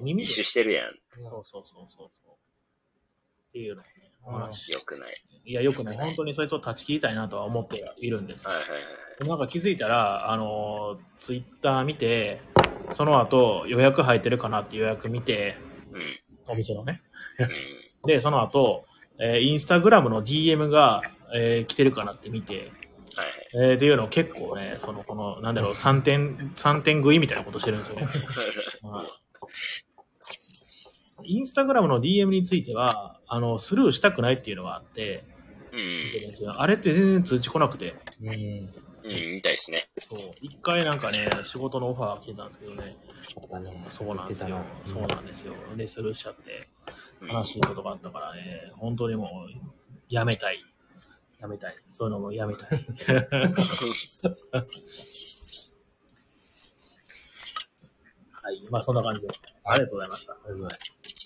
[0.00, 0.30] 耳で。
[0.30, 0.94] 一周してるやん。
[1.12, 2.08] そうそうそうそう。
[2.08, 3.82] っていうの
[4.32, 5.22] 話よくない。
[5.44, 5.96] いや、よくない。
[5.96, 8.46] 本当にそいつを断ち切りたいなとは思っているんです。
[8.46, 8.76] はいはいは
[9.24, 9.28] い。
[9.28, 12.40] なんか気づいたら、あの、ツイッター見て、
[12.92, 15.56] その後予約入ってるかなって予約見て、
[15.92, 16.52] うん。
[16.52, 17.02] お店のね。
[17.38, 17.48] うん。
[18.06, 18.84] で、その後、
[19.18, 21.02] えーインスタグラムの DM が、
[21.34, 23.26] えー来てるかなって見て、はい
[23.58, 23.70] はい。
[23.70, 27.96] えーっていうのを結構ね、その、この、なんだろう、3点、三点食いみたいなことしてるんですよ
[31.26, 35.24] インスタグラムの DM については、あの、スルーしたくないっていうのがあって、
[35.72, 36.50] うん。
[36.50, 38.28] あれって全然通知来なくて、うん。
[38.28, 39.88] うん、みたいですね。
[39.98, 44.58] そう、一回なんかね、仕事のオファー来てたんですけどね、そうなんですよ。
[44.84, 45.54] そうなんですよ。
[45.76, 46.68] で、スルーしちゃって、
[47.20, 49.50] うん悲しいことがあったからね、本当にもう、
[50.08, 50.62] やめたい。
[51.40, 51.76] やめたい。
[51.88, 52.86] そういうのもやめたい。
[58.32, 58.66] はい。
[58.70, 59.28] まあ、そんな感じで。
[59.64, 60.32] ありがとうございました。
[60.32, 60.78] ありがとうござい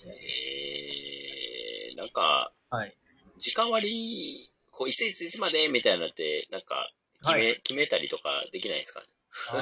[0.09, 2.51] えー、なんか。
[2.69, 2.95] はい。
[3.39, 6.91] 時間割、こう、いついついつまでみたいなのって、なんか、
[7.23, 9.01] 決め、は決めたりとかできないですか？
[9.01, 9.07] ね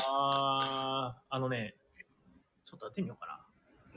[0.06, 1.76] あー、あのね、
[2.66, 3.40] ちょっとやってみようかな。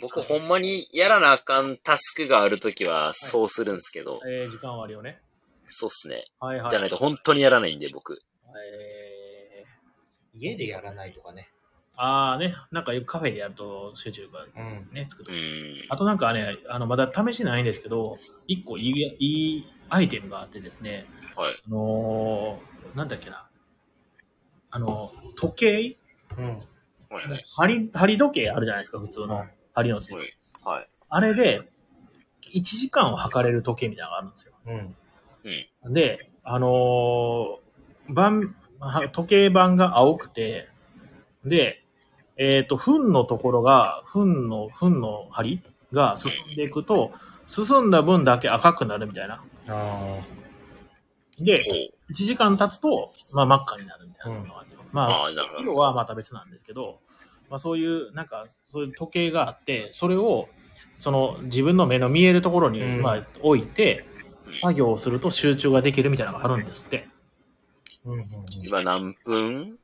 [0.00, 5.20] 僕、ほんまにやらなあかんタスクがあるときは、そうするんですけど、えー、時間割をね。
[5.68, 6.24] そうっすね。
[6.40, 6.70] はいはい。
[6.70, 8.20] じゃないと本当にやらないんで、僕。
[8.74, 11.50] えー、家でやらないとかね。
[11.96, 14.88] あーね、なんかよくカフェでやると集中がうん。
[14.92, 15.34] ね、つくとう。
[15.34, 15.38] ん。
[15.90, 18.18] あとなんかね、あの、まだ試しないんですけど、
[18.48, 21.54] 一個いい、いいアイテムがあってですね、はい。
[21.66, 23.46] あのーなんだっけな。
[24.70, 25.96] あの、時計？
[26.38, 26.46] うん。
[27.10, 27.44] はいはい。
[27.54, 29.46] 針、針時計あるじゃないですか、普通の。
[29.74, 30.14] 針の時計。
[30.16, 30.26] はい。
[30.64, 30.88] はい。
[31.08, 31.62] あれで、
[32.54, 34.52] 1時間を測れる時計みたいなのがあるんですよ。
[34.66, 34.96] うん。
[35.84, 35.94] うん。
[35.94, 40.68] で、あのー番、は時計盤が青くて、
[41.44, 41.81] で、
[42.36, 45.62] えっ、と、糞のところが、糞の、糞の針
[45.92, 47.12] が進んでいくと、
[47.46, 49.42] 進んだ分だけ赤くなるみたいな。
[49.68, 50.20] あ
[51.38, 52.12] で、ほう。
[52.12, 55.74] 1時間経つと、まあ真っ赤になるみたいなのがあって、まあ、色ど。
[55.74, 57.00] はまた別なんですけど、
[57.50, 60.48] まあそういう、なんか、そういう時計があって、それを、
[60.98, 63.02] その自分の目の見えるところに、うん。
[63.02, 64.06] まあ置いて
[64.46, 67.08] うん、作業をすると集中ができるみたいなのがあるんですって。
[68.06, 68.26] ーうんうん。
[68.62, 69.78] 今何分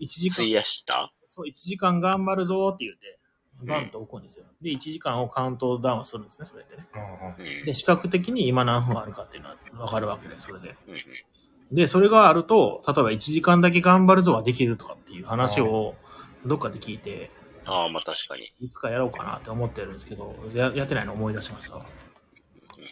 [0.00, 0.34] ？1時間。
[0.34, 1.10] 費、やした？
[1.28, 3.18] そう、1時間頑張るぞって言って、
[3.62, 4.46] バンと置くんですよ。
[4.62, 6.88] で、1時間をカウントダウンするんですね、それでね。
[7.66, 10.74] で、視覚的に今何分あるかっていうのは分かるわけで、それで。
[11.70, 15.94] で、それがあると、例えば1時間だけ頑張るぞはできるとかっていう話を
[16.46, 17.30] どっかで聞いて、
[17.66, 18.50] ああ、まあ確かに。
[18.60, 21.84] いつかやろうかなって思ってるんですけど、ややってないの思い出しましたわ。
[22.78, 22.84] うん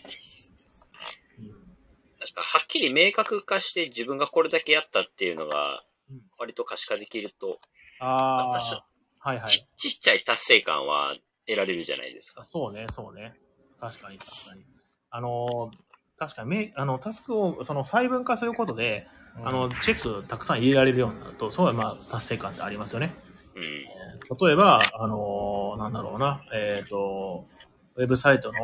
[2.18, 7.59] なんかはっきり明確化して自分がこれだけやったっていうのがうん、割と可視化できると、
[7.99, 9.51] ああ、はいはい。
[9.51, 11.14] ちちっちゃい達成感は
[11.47, 12.44] 得られるじゃないですか。
[12.44, 13.34] そうね、そうね。
[13.80, 14.64] 確かに、確かに。
[15.11, 15.76] あのー、
[16.18, 19.07] 確かにめ、あの、タスクを、その細分化することで、
[19.44, 23.14] あの、チェックたくさん入れられるようになると、そういう、まあ、達成感ってありますよね。
[23.55, 24.47] うん。
[24.47, 27.47] 例えば、あのーなんだろうな、えっ、と、
[27.97, 28.59] ウェブサイトの、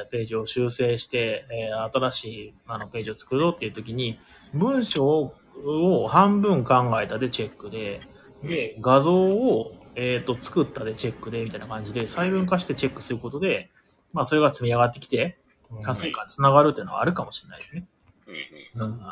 [0.00, 4.18] えーページを修正して、えー新しいあのページを作ろうっていう時に、
[4.54, 8.00] 文章をを半分考えたでチェックで、
[8.46, 13.70] で、画像を、えっ、と、作ったでチェックで、みたいな感じで、細分化してチェックすることで、
[14.12, 15.38] まあ、それが積み上がってきて、
[15.82, 17.86] 達成感つながるっていうのはあるかもしれないですね。
[18.26, 18.98] うんうん。
[18.98, 19.02] ち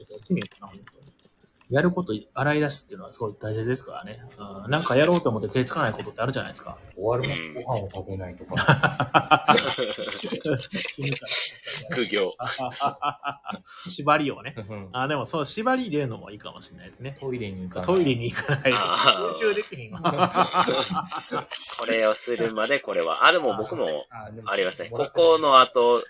[0.00, 0.72] ょっとやってみようかな、
[1.70, 4.20] やること洗い出すっていうのはすごい大切ですからね。
[4.64, 4.70] うん。
[4.70, 6.78] なんかやろうと思って手つかないことってあるじゃないですか。
[6.94, 8.54] 終わる前にご飯を食べないとか。
[11.90, 12.34] 苦行。
[12.38, 12.50] ら
[13.86, 14.54] 縛りをね。
[14.56, 17.16] うんあ、でもそう、縛り入れるのもいいかもしれないですね。
[17.20, 17.86] トイレに行かない。
[17.86, 18.72] トイレに行かない
[19.36, 20.66] 集中できひんわ。
[21.80, 23.26] これをするまでこれは。
[23.26, 24.06] あ、でも僕も
[24.46, 24.90] ありますね。
[24.90, 26.04] ここの後、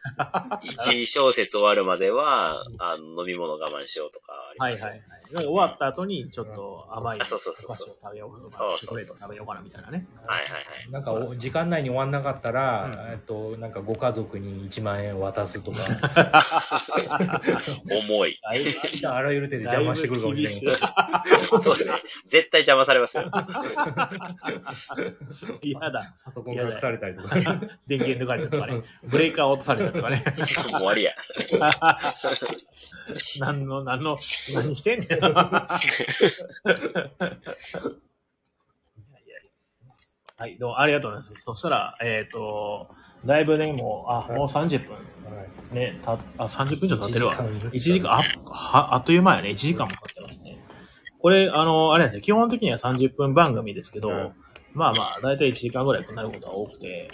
[0.63, 4.85] 1小節終わるまでは、あの、飲み物我慢しようとかあります。
[4.85, 5.45] はいはいはい。
[5.45, 10.07] 終わった後にちょっと甘いあそうそうそうお菓子を食べようとかそう、チョコレート食べようかなみたいなね。
[10.27, 10.93] はいはいはい。
[10.93, 15.79] なんかお時間内に終わんなかったら、うんえっと、なんかご家族に1万円渡すとか、
[17.91, 18.39] 重い。
[19.05, 20.61] あらゆる手で邪魔してくるかもしれない。
[21.63, 21.95] そうですね。
[22.27, 23.25] 絶対邪魔されますよ。
[25.63, 26.15] 嫌だ。
[26.25, 27.35] パソコン隠されたりとか。
[27.87, 28.83] 電源抜かれたとかね。
[29.05, 30.25] ブレーカー落とされたとかね。
[30.37, 31.13] もう終わりや。
[33.41, 34.19] 何の、何の、
[34.55, 35.09] 何してんねん。
[40.39, 41.43] はい、どうもありがとうございます。
[41.43, 42.91] そしたら、えっ、と、
[43.25, 44.97] だいぶね、もう、あ、もう30分。
[45.73, 47.35] ね、た、あ、30分以上経ってるわ。
[47.37, 49.49] 1時間、あ、は、あっという間やね。
[49.51, 50.59] 1時間も経ってますね。
[51.21, 54.33] これ、あの、あれですね、基本的には30分番組ですけど、うん
[54.77, 57.09] まあまあ、だいたい1時間ぐらいとなることが多くて、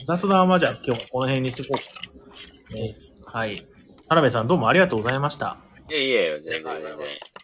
[0.00, 0.06] うん。
[0.06, 2.82] 雑談はじゃあ今日はこの辺にしていこうかな。
[2.82, 2.94] ね、
[3.24, 3.66] はい。
[4.08, 5.58] 田辺さんどうもありがとうございました。
[5.90, 6.98] いやいや全然全然。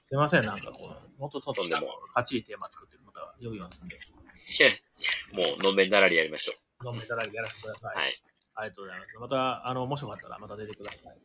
[0.05, 3.99] すいません、なんかこう、もっとちょっとでもかっちりテーマ作ってまた呼びますんで、
[5.33, 6.53] もう、のんべんだらりやりましょ
[6.87, 7.95] 飲んでいただいてやらせてください。
[7.95, 7.99] う。
[7.99, 8.15] はい。
[8.57, 9.19] ありがとうございます。
[9.19, 11.17] また、あの、もしよかったらまた出てください。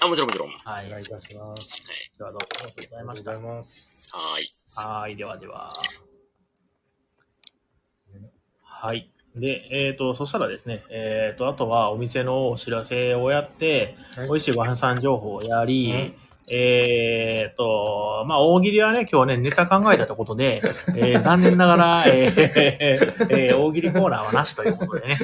[0.00, 0.50] あ、もちろんもちろん。
[0.50, 0.86] ははい。
[0.86, 1.82] お願いいたします。
[2.16, 3.30] ではどうもありがとうございました。
[3.32, 3.88] ありがとうございます。
[4.14, 4.50] ーい。
[4.74, 5.72] はい、ではでは。
[8.62, 9.12] はい。
[9.34, 20.62] で、えっ、と、そしたらですね、えっ、と、あとはお店のお知らせをやって、はい美味しいご飯さん情報をやり、うんえっ、と、まあ、大喜利はね、今日ね、ネタ考えたということで、
[20.96, 25.18] えー残念ながら、えーえー大喜利コーナーはなしということでね。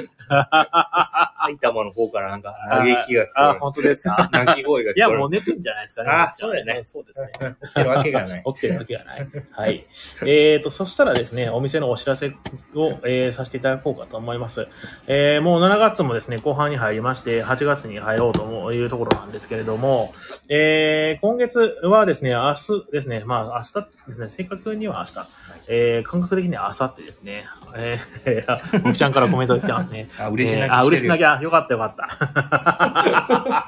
[1.37, 3.59] 埼玉の方からなんか嘆きが聞こえあ、る。
[3.59, 4.29] 本当ですか？
[4.31, 4.93] 泣き声が聞こえる。
[4.97, 6.09] いや、もう寝てんじゃないですかね。
[6.09, 7.29] あそうだよねそうですね。
[7.61, 8.43] 起きてるわけがない。
[8.45, 9.27] 起きてるわけがない。
[9.51, 9.85] はい。
[10.21, 12.27] えーと、そしたらですね、お店のお知らせ
[12.75, 14.67] を、えーさせていただこうかと思います。
[15.07, 20.13] えーもう7月もですね、後半に入りまして、8月に入ろうというところなんですけれども、
[20.49, 25.27] えー今月はですね、明日ですね、まあ明日ですね、正確には明日、
[25.67, 27.45] えー感覚的には明後日ですね、
[27.75, 30.09] えー、 僕ちゃんからコメントが来てますね。
[30.19, 31.39] あ、嬉しなきえーあ、嬉しなきゃ。
[31.41, 33.67] よかったよかった。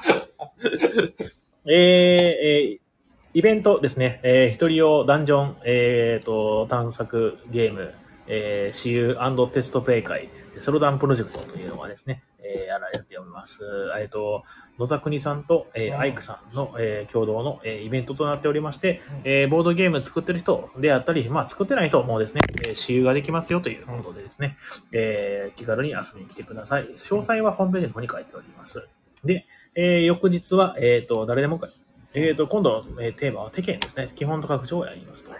[1.66, 2.88] えーえー
[3.34, 4.20] イベントですね。
[4.22, 7.92] えー一人用ダンジョン、えーと、探索ゲーム、
[8.26, 9.16] えー、私有
[9.52, 10.28] テストプレイ会、
[10.60, 13.60] ソロダンプロジェクトというのがですね、えーやられております。
[13.98, 14.44] えっと、
[14.78, 24.56] 野沢国さんと、えーアイクさんの、えー共同の、えーイベントとなっておりまして、えーボードゲーム作ってる人であったり、まあ作ってない人もですね、えー私有ができますよということでですね、
[24.92, 26.84] えー気軽に遊びに来てください。
[26.84, 28.88] 詳細はホームページの方に書いております。
[29.24, 31.68] で、えー翌日は、えっ、と、誰でもか、
[32.14, 34.08] えっ、と、今度の、えーテーマはテケンですね。
[34.14, 35.32] 基本と拡張をやりますと。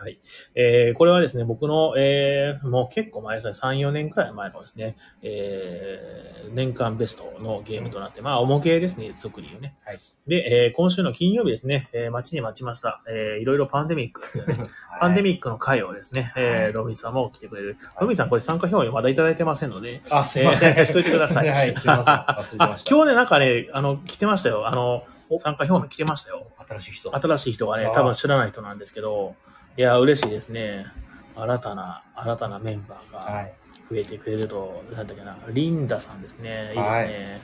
[0.00, 0.18] はい。
[0.54, 9.76] えーこれはですね、僕の、えーもう結構前ですね、3、4年くらい前のですね、えー年間ベストのゲームとなって、まあ、重系ですね、俗にね。
[9.84, 13.02] はいで、えー今週の金曜日ですね、えー待ちに待ちました。
[13.08, 14.56] えーいろいろパンデミック、 ね、
[15.00, 17.76] パンデミックの会をですね、えーロビンさんも来てくれる。
[18.00, 20.78] ロビンさん、これ参加表明まだいただいてませんので、あ、すいません。
[20.78, 22.14] えーしといてくださいはい、すいません。
[22.14, 22.94] 忘れてまあした。
[22.94, 24.66] 今日ね、なんかね、あの、来てましたよ。
[24.66, 25.04] あの、
[25.38, 26.46] 参加表明来てましたよ。
[26.68, 27.16] 新しい人。
[27.16, 29.36] 新しい人がね多分知らない人なんですけど、
[29.76, 30.86] いや、嬉しいですね。
[31.34, 33.54] 新たな、新たなメンバーがはい。
[33.90, 36.50] 増えてくれると、なんだっけな、リンダさんですね。
[36.50, 36.82] いいですね。
[36.82, 37.40] はいえ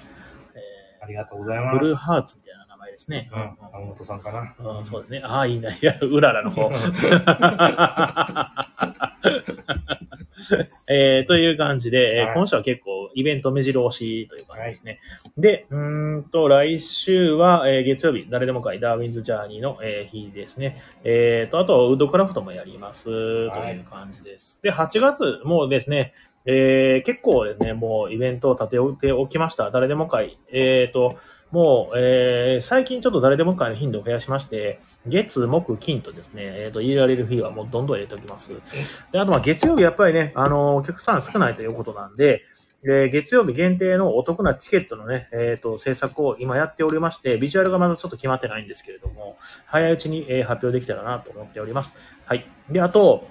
[1.02, 1.78] ありがとうございーます。
[1.78, 2.36] ブルーハーツ
[2.96, 3.30] ですね。
[3.32, 3.38] うん。
[3.72, 4.54] 山本さんかな。
[4.58, 5.22] うんうんそうですね。
[5.24, 5.70] ああ、いいな。
[5.70, 6.70] いや、うららの方。
[10.88, 14.98] えーという感じで、えーはい今週は結構イベント目白押しという感じですね。
[15.38, 20.76] で、うーんと、来週は、えー月曜日、誰でも会ダーウィンズジャーニーの、えー日ですね。
[21.04, 23.10] えーと、あと、ウッドクラフトもやりますと
[23.60, 24.60] いう感じです。
[24.62, 26.12] で、8月もですね、
[26.46, 29.70] えー結構ですね、もうイベントを立てておきました。
[29.70, 30.38] 誰でも会。
[30.50, 31.16] えーと、
[31.50, 38.54] もう、えー最近ちょっと誰でも会の頻度を増やしまして、月、木、金とですね、えっ、と、入れられる日はもうどんどん入れておきます。
[39.12, 42.42] で、あと、まあ、月曜日やっぱりね、あのーお客さん少ないということなんで、
[42.84, 49.36] えー月曜日限定のお得なチケットのね、えっ、と、制作を今やっておりまして、ビジュアルがまだちょっと決まってないんですけれども、
[49.66, 51.96] 早いうちに、えー発表できたらなと思っております。
[52.24, 52.46] はい。
[52.70, 53.26] で、あと、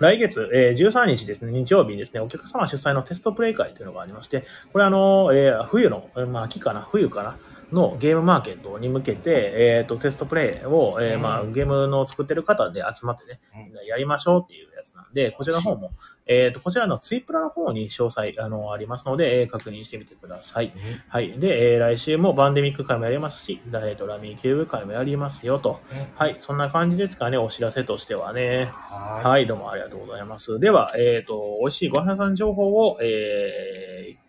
[0.00, 7.36] 来月、えー13日ですね、日曜日にですね、お客様主催のテストプレイ会というのがありまして、これあの、えー冬の、えーまあ、秋かな、冬かな、
[7.72, 11.52] のゲームマーケットに向けて、えっ、と、テストプレイを、えーまあ、うん。
[11.52, 13.86] ゲームの作ってる方で集まってね、うん。
[13.86, 15.90] やりましょうっていうやつなんで、こちらの方も、
[16.26, 20.72] えっ、と、こちらのツイプラの方に詳細、あの、ありますので、えー確認してみてください。
[21.08, 21.38] はい。
[21.38, 25.80] で、えー来週もバンデミック会もやりますし、えーと、ラミーキューブ会もやりますよと。
[26.14, 26.36] はい。
[26.40, 28.72] そんな感じですかね、お知らせとしてはね。
[28.72, 30.58] ははい、どうもありがとうございます。
[30.58, 34.23] では、えっ、と、美味しいご飯屋さん情報を、えー、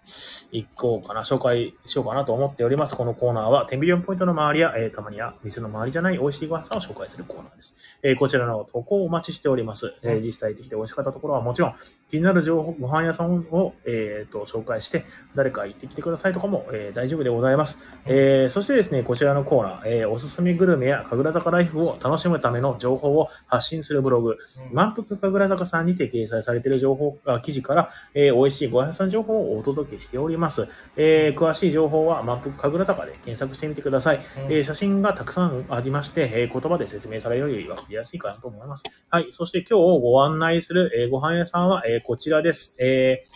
[0.51, 2.95] 行こうかな、紹介しようかなと思っております。
[2.95, 7.75] このコーナーは、テンビリオンポイントの周りや、えーたまには店の周りじゃない美味しいご飯を紹介するコーナーです。
[8.03, 9.93] えーこちらの投稿をお待ちしております。
[10.03, 11.73] えー実際行ってきて美味しかったところはもちろん、
[12.15, 15.05] 気になる情報、ご飯屋さんを、えーと紹介して、
[15.35, 17.77] 誰か行ってきてくださいとかも、えー大丈夫でございます。
[18.05, 24.37] えーそしてですね、こちらのコーナー、えーおすすめグルメや神楽坂ライフを楽しむための情報を発信するブログ、
[24.71, 30.67] 満腹神楽坂さんにて掲載されている情報あ記事から、えー美味しいご飯屋さん情報をお届けしております。
[30.95, 34.21] えー詳しい情報は満腹神楽坂で検索してみてください。
[34.49, 38.83] えー写真がたくさんありまして、えー言葉で説明されるより分かりやすいかなと思います。
[39.09, 39.27] はい。
[39.31, 42.75] そして今日ご案内する、えーご飯屋さんは、えーこちらです。
[42.79, 43.27] えー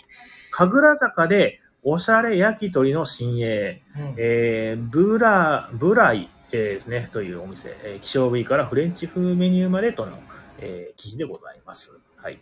[0.52, 10.20] 神楽坂でおしゃれ焼き鳥の新鋭、うんえーブラ、ブライ、えーですね、というお店、えー希少部位からフレンチ風メニューまでとの、
[10.60, 11.98] えー記事でございます。
[12.18, 12.40] はい。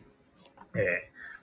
[0.74, 0.82] えー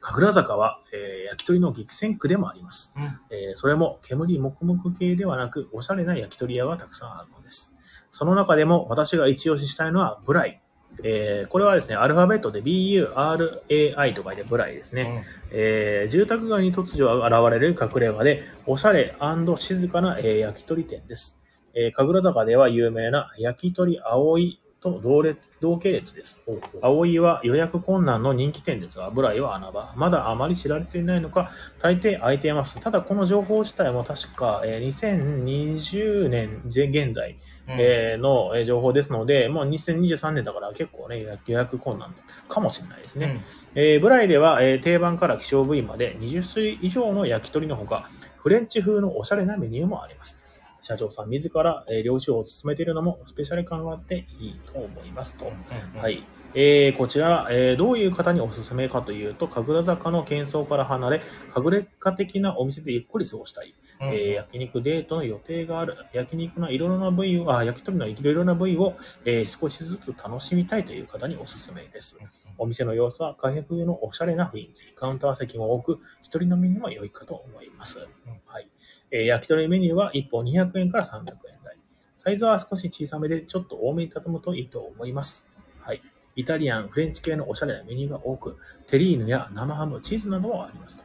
[0.00, 2.92] 神楽坂は、えー焼き鳥の激戦区でもあります。
[2.96, 7.72] うんえーそれも煙黙々系ではなく、おしゃれな焼き鳥屋がたくさんあるのです。
[8.10, 10.60] その中でも私が一押ししたいのはブライ。
[11.02, 15.24] えーこれはですね、アルファベットで BURAI と書いてブライですね。
[15.50, 19.16] えー住宅街に突如現れる隠れ家で、おしゃれ
[19.56, 21.38] 静かな、えー焼き鳥店です。
[21.74, 26.42] えー神楽坂では有名な焼き鳥葵と同列同系列です。
[26.82, 29.94] 葵は予約困難の人気店ですが、ブライは穴場。
[29.96, 32.78] まだあまり知られていないのか、大抵空いています。
[32.80, 42.14] ただこの情報自体も確か、えー2020年前現在、うんえーのえー情報ですので、もう2023年だから結構ね、予約困難
[42.48, 43.42] かもしれないですね。
[43.74, 50.43] えーブライでは、えー定番から希少部位まで20種類以上の焼き鳥のほか、フレンチ風のおしゃれなメニューもあります。
[50.84, 55.46] 社長さん自ら、えー料理を進めているのもスペシャル感があっていいと思いますと。
[55.46, 56.10] うんは。
[56.10, 56.22] い。
[56.56, 61.22] えーこちら、えーどういう方におすすめかというと、神楽坂の喧騒から離れ、
[61.52, 63.74] 神楽家的なお店でゆっくり過ごしたい。
[64.00, 65.96] うんえー焼肉デートの予定がある。
[66.12, 72.18] 焼肉のいろいろな部位を、あ、焼き鳥のいろいろな部位を、えー少しずつ楽しみたいという方におすすめです。
[72.58, 74.94] お店の様子は開封のおしゃれな雰囲気。
[74.94, 77.98] カウンター席も多く、一人飲みにも良いかと思います。
[78.46, 78.68] はい。
[79.14, 81.24] えー焼き鳥メニューは1本200円から300円
[81.64, 81.76] 台。
[82.18, 85.46] サイズは少し小さめでちょっと多めに畳むといいと思います。
[85.80, 86.02] はい。
[86.34, 88.56] イタリアン、フレンチ系のおしゃれなメニューが多く、
[88.88, 91.04] テリーヌや生ハム、チーズなどもありますと。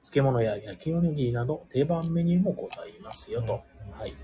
[0.00, 3.60] 漬物や焼きおにぎりなど定番メニューもございますよと。
[3.92, 4.14] はい。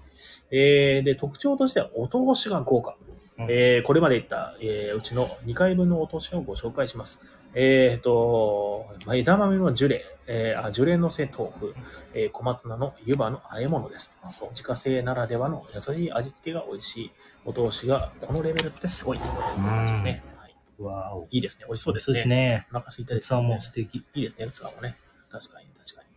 [0.50, 2.96] えー、で、特徴としては、お通しが豪華。
[3.38, 7.20] うんえー、これまで言った、えー、うちの2回分のお通しをご紹介します。
[7.58, 11.74] えー、と、まあ枝豆のジュレ、えー、あ、ジュレのせ豆腐、
[12.12, 14.14] えー小松菜の湯葉の和え物です。
[14.50, 17.12] 自家製ならではの優しい味付けが美味しい。
[17.46, 19.18] お通しがこのレベルってすごい。
[19.18, 20.22] 感じですね。
[20.36, 20.54] はい。
[20.78, 21.24] わお。
[21.30, 21.64] いいですね。
[21.66, 22.20] 美味しそうですそうね。
[22.20, 22.66] ですね。
[22.72, 23.96] お腹空いたです器も素敵。
[23.96, 24.98] いいですね、器もね。
[25.30, 26.08] 確かに、確かに。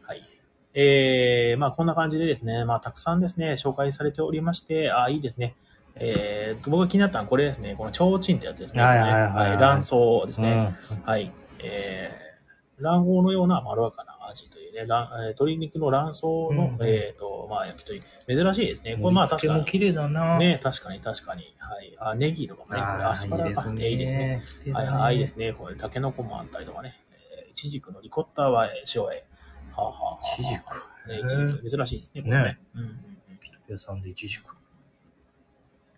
[0.00, 0.22] はい。
[0.72, 5.56] えー、まあこんな感じでですね、まあたくさんですね、紹介されておりまして、あ、いいですね。
[5.98, 8.82] えーと、僕が気になったのはこれですね、この提灯ってやつですね。
[8.82, 9.92] はいはいはいはい卵巣
[10.26, 10.76] ですね。
[10.92, 11.32] うんはい。
[11.64, 18.02] えー、卵黄のようなまろやかな味というね、鶏肉の卵巣の、うんえーと、まあ焼き鳥。
[18.28, 18.98] 珍しいですね。
[19.00, 19.64] これまあ確かに。
[19.64, 20.36] 綺麗だな。
[20.36, 21.54] ね、確かに確かに。
[21.58, 21.96] はい。
[21.98, 23.70] あ、ネギとかもね、これアスパラか？
[23.70, 24.42] ねいいですね。。
[24.64, 25.54] 綺麗だはいはい、いいですね。
[25.54, 26.92] これ、タケノコもあったりとかね。
[27.38, 29.24] えー、イチジクのリコッタはえー塩え。
[29.74, 31.08] はあ、はあはあ、イチジク。
[31.08, 32.22] ね、イチジク、珍しいですね。
[32.22, 32.58] これね。
[32.74, 32.96] うんうんうん
[33.68, 34.54] 屋さんで一軸。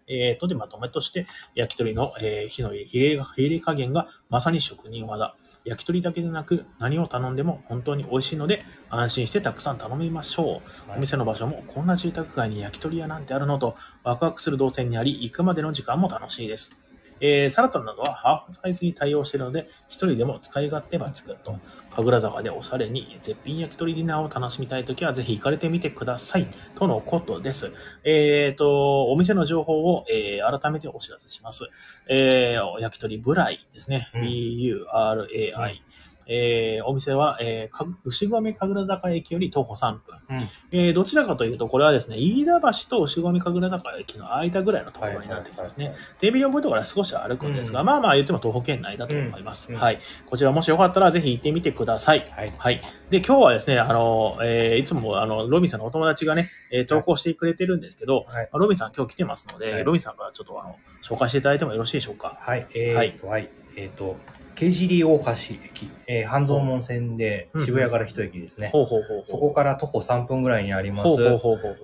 [0.09, 5.35] えーと、で、まとめとして、焼き鳥の、えー火の入れ入れ加減がまさに職人技。
[5.65, 10.93] 焼き鳥だけでなく、何を頼んでも本当に美味しいので、安心してたくさん頼みましょう。
[10.97, 16.73] お店の場所も、こんな住宅街に焼き鳥屋なんてあるのと、ワクワクする動線にあり、行くまでの時間も楽しいです。
[17.21, 21.57] えーサラダなどはハーフサイズに対応しているので、一人でも使い勝手抜群と。
[21.91, 26.47] 神楽坂でおしゃれに絶品焼き鳥ディナーを楽しみたいときは、ぜひ行かれてみてください。
[26.77, 27.73] とのことです。
[28.05, 31.69] えっ、と、お店の情報を、えー改めてお知らせします。
[32.09, 34.09] えー焼き鳥ブライですね。
[34.14, 35.83] うん B-U-R-A-I。
[36.29, 40.16] えーお店は、えーか牛込神楽坂駅より徒歩3分。
[40.31, 45.95] うんえーどちらかというと、これはですね、飯田橋と牛込神楽坂駅の間ぐらいのところになってきますね。
[46.18, 49.72] テービリオンポイントから少し歩くんですが、うんまあまあ言っても徒歩圏内だと思います。
[49.72, 49.99] うんはい。
[50.26, 52.29] こちらもしよかったらぜひ行ってみてください。
[52.31, 52.53] はい。
[52.57, 52.81] はい。
[53.11, 58.49] で、今日はですね、あの、えーいつも、あの、ロビンさんのお友達がね、えー投稿してくれてるんですけど、はい。
[58.53, 62.37] ロビンさん今日来てますので、はいロビンさんからちょっとあの、紹介していただいてもよろしいでしょうか？
[62.41, 62.66] はい。
[62.74, 63.49] えーと、はい。
[63.76, 64.16] えっと、
[64.59, 65.33] 慶尻大橋
[65.65, 68.71] 駅、えー半蔵門線でうん渋谷から一駅ですね。
[68.73, 71.09] そこから徒歩3分ぐらいにあります。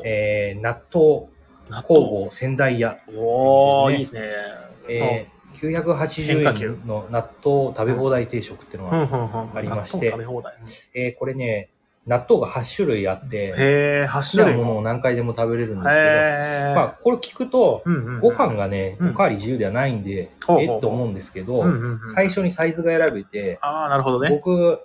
[0.05, 1.29] えー納豆
[1.71, 2.99] 納工房仙台屋。
[3.17, 4.27] おー、いいですでね。
[4.89, 5.75] えー、変
[6.43, 9.49] 化球980円の納豆食べ放題定食っていうのが。
[9.55, 10.55] ありまして納豆食べ放題。
[10.95, 11.71] えーこれね、
[12.07, 16.75] 納豆が8種類あって、へえ、8好き種類なものを何回でも食べれるんですけど。
[16.75, 17.83] まあ、これ聞くと、
[18.21, 19.11] ご飯がね、うん。
[19.11, 20.31] おかわり自由ではないんで、
[20.61, 21.65] えっと思うんですけど、
[22.15, 24.31] 最初にサイズが選べて、ああ、なるほどね。
[24.31, 24.81] 僕、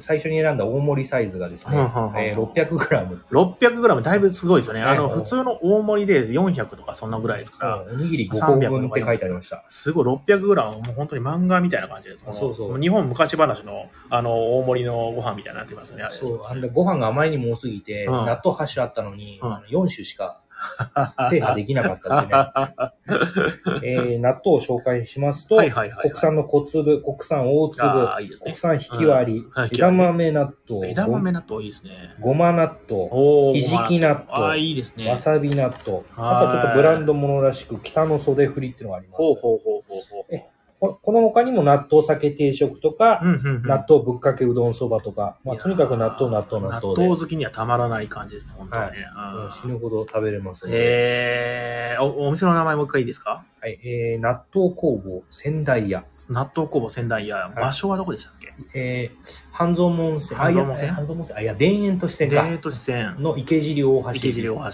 [0.00, 3.24] 最初に選んだ大盛りサイズがですね、うんうんうんえー 600g。
[3.30, 4.82] 600g だいぶすごいですよね。
[4.82, 9.64] あの、はい普通の大盛りで400とかそんなぐらいですから、おにぎり5個分って書いてありました。
[9.68, 12.24] すごい 600g もう本当に漫画みたいな感じです。
[12.24, 16.04] そうそうも日本昔話の、あの、大盛りのご飯みたいになってますよね。
[16.04, 20.40] あれそう、あんなご飯があまりにも多すぎて、うん納豆8種あったのに、うんあの4種しか
[21.30, 23.82] 制覇できなかったってね。
[23.82, 27.86] えー納豆を紹介しますと、はいはいはいはい国産の小粒、国産大粒、
[28.20, 28.36] いいね。
[28.42, 31.90] 国産引き割り、うんはい枝豆納豆、枝豆納豆いいですね。
[32.20, 35.08] ごごま納豆、おひじき納豆、いいですね。
[35.08, 39.22] わさび納豆、はいあとちょっとブランドものらしく、北の袖振りっていうのがあります。
[39.22, 40.53] ほうほうほうほうほう。
[40.90, 43.62] えここの他にも納豆鮭定食とか、うんうんうん。
[43.62, 47.02] 納豆ぶっかけうどんそばとか、まあ、とにかく納豆、納豆、納豆で。
[47.02, 48.92] 納豆好きにはたまらない感じですね、本当に。
[48.92, 48.98] ね。
[49.32, 50.76] もううん死ぬほど食べれますので。
[50.76, 53.44] へえお、お店の名前もう一回いいですか？
[53.60, 56.04] はい、えー、納豆工房仙台屋。
[56.28, 58.52] 納豆工房仙台屋、場所はどこでしたっけ？
[58.74, 60.92] えー、半蔵門線、半蔵門線？
[60.92, 62.42] 半蔵門線、あ、いや、田園都市線デか。
[62.42, 64.10] ート支線、の池尻大橋。
[64.12, 64.70] 池尻大橋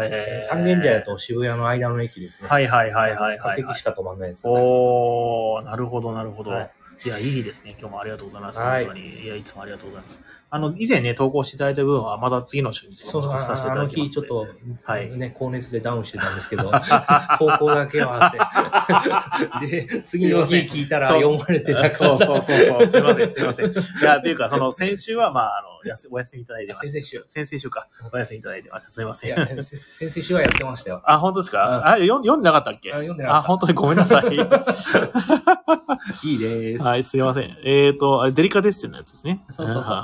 [0.00, 0.08] に。
[0.10, 2.48] えー三軒茶屋と渋谷の間の駅ですね。
[2.48, 4.60] はいはいはいはいはい、各駅しか止まんないですよね。
[4.62, 6.50] おー、なるほど、なるほど。
[6.50, 6.70] はい
[7.04, 7.76] い、や、いいですね。
[7.78, 8.58] 今日もありがとうございます。
[8.60, 9.24] はい本当に。
[9.24, 10.20] いや、いつもありがとうございます。
[10.54, 14.46] あの、以前ね、投稿していただいた分は、また次の週にさせていただきます日ちょっと、
[14.84, 16.70] はいね、高熱でダウンしてたんですけど、
[17.40, 19.66] 投稿だけはあって。
[19.88, 21.96] で、次の日聞いたら読まれてなかった。
[21.96, 22.86] そうそうそうそう。
[22.86, 23.66] すいません、すいません。
[23.66, 23.74] い
[24.04, 25.74] や、というか、その、先週は、まあ、あの、
[26.10, 26.86] お休みいただいてました。
[26.86, 27.24] 先々週。
[27.26, 27.88] 先々週か。
[28.12, 28.90] お休みいただいてました。
[28.90, 29.34] すいません。
[29.34, 31.02] 先々週はやってましたよ。
[31.04, 32.92] あ、本当ですか、うんあ読ん読んでなかったっけ？
[32.92, 34.24] あ読んでなかったあ、本当にごめんなさい。
[36.24, 36.84] いいです。
[36.84, 37.56] はい、すいません。
[37.64, 39.44] えっ、と、デリカデッセンのやつですね。
[39.50, 39.94] そうそうそう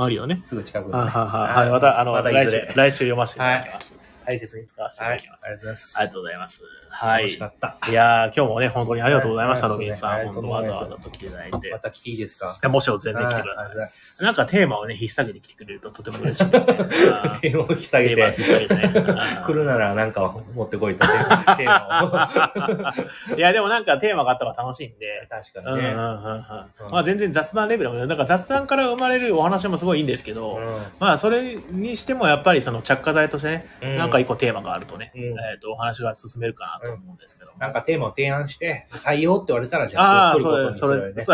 [0.00, 0.40] ああるよね。
[0.42, 0.98] すぐ近くね。
[0.98, 1.70] はい、はい。
[1.70, 3.99] また、あの、ま来週来週読ませていただきます。
[4.26, 5.46] 大切に使わせていたはい、だきます。
[5.46, 5.94] ありがとうございます。
[5.96, 6.62] ありがとうございます。
[6.90, 7.22] はい。
[7.22, 7.90] 楽しかった。
[7.90, 10.10] いやー、今日もね、本当にありがとうございました、はいロビンさん。
[10.10, 11.68] はい本当わざわざと来ていただいて。
[11.68, 12.58] いまた来ていいですか？
[12.62, 13.90] やもしも全然来てくださはい。
[14.24, 16.74] なんかテーマをね、引っ提げてきてくれるととても嬉しいですね。
[17.40, 18.44] テーマを引き下げテーマを引てっ。
[18.44, 19.04] 提げてね。
[19.46, 22.94] 来るならなんか持ってこいと テーマ
[23.30, 23.36] を。
[23.36, 25.26] いや、でもなんかテーマがあった方が楽しいんで。
[25.30, 25.88] 確かにね。
[25.90, 30.60] うんうんうんうんまあ全然雑談レベルも、なんか雑談から生まれるお話もすごいいいんですけど、
[30.98, 37.58] まあそれにしてもやっぱりその着火剤としてね、うんなんか一個テーマがあるとね、うんえっ、と、お話が進めるかなと思うんですけども。
[37.58, 41.22] なんかテーマを提案して、採用って言われたらじゃああ、あ、そうです、それ、ね。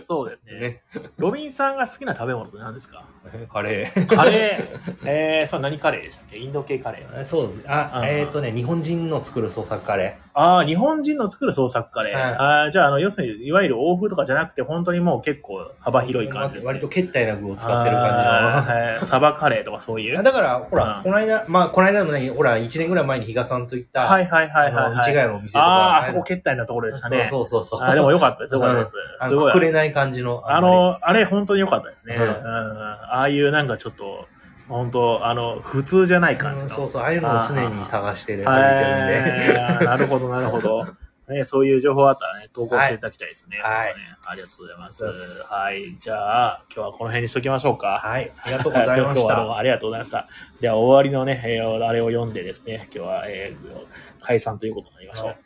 [0.00, 0.82] そうですねね
[1.18, 3.04] ロビンさんが好きな食べ物って何ですか？
[3.52, 4.06] カレー。
[4.06, 4.96] カレー。
[5.06, 6.38] えー、そう、何カレーでしたっけ？
[6.38, 7.24] インド系カレー。
[7.24, 12.20] そう、あう、んえっとね、日本人の作る創作カレああ、日本人の作る創作カレー。
[12.20, 16.06] はいああ、じゃあ、あの、要するに、いわゆる欧風とかじゃなくて、本当にもう結構幅ー。
[16.06, 16.68] 広い感じです、ね。
[16.68, 19.99] 割と決体な具を使ってる感はいサバカレーとかそういう。
[20.02, 20.22] じの。
[20.22, 25.04] だから、ほうんら、この間、まあ、この間もね、ほら、1年ぐらい前に比嘉さんと行った、はいはいはいはい、はい。
[25.04, 25.64] 市街のお店とか。
[25.64, 27.26] ああ、あそこ決体なところでしたね。
[27.28, 27.88] そうそうそうそう。
[27.88, 28.92] あーでもよかったです、よかったです。
[29.28, 29.52] すごい。
[29.52, 30.42] くれない感じの。
[30.46, 32.16] あの、あれ本当に良かったですね。
[32.16, 34.28] うんうんああいうなんかちょっと、
[34.68, 36.64] 本当あの、普通じゃない感じの。
[36.64, 38.44] うんそうそう、ああいうのを常に探してる。
[38.44, 40.86] なるほど、なるほど。
[41.30, 43.58] ね、そういう情報あったらね、投稿していただきたいですね。
[43.62, 45.04] はいねありがとうございます。
[45.48, 45.96] はい。
[45.98, 48.00] じゃあ、今日はこの辺にしときましょうか。
[48.02, 49.34] はい、ありがとうございま今日した。
[49.34, 50.28] はどうもありがとうございました。
[50.60, 53.86] では、終わりのね、えーあれを読んでですね、今日は、えー
[54.22, 55.28] 解散ということになりました。
[55.28, 55.38] はい。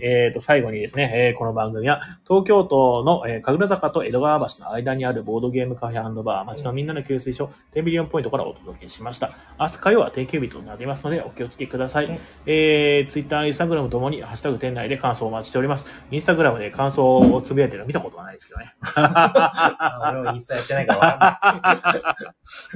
[0.00, 9.32] えっ、と、最後にですね、えーこの番組は、東京都の、えー神楽坂と江戸川橋の間にあるボードゲームカフェバー、街のみんなの給水所、テンビリオンポイントからお届けしました。
[9.58, 12.06] 明日火曜は定休日となりますので、お気をつけください。
[12.06, 16.04] うんえー、ツイッター、インスタグラムともに、ハッシュタグ店内で感想をお待ちしております。
[16.10, 18.74] インスタグラムで感想をつぶやいてるの見たことはないですけどね。
[18.80, 22.16] あ俺はインスタやってないから。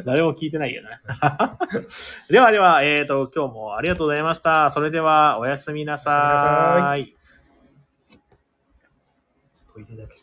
[0.04, 0.98] 誰も聞いてないけどね。
[2.30, 4.70] ではでは、えっ、と、今日もありがとうございました。
[4.70, 7.16] それでは、おやすみなさおはい。
[9.72, 10.13] トイレだけ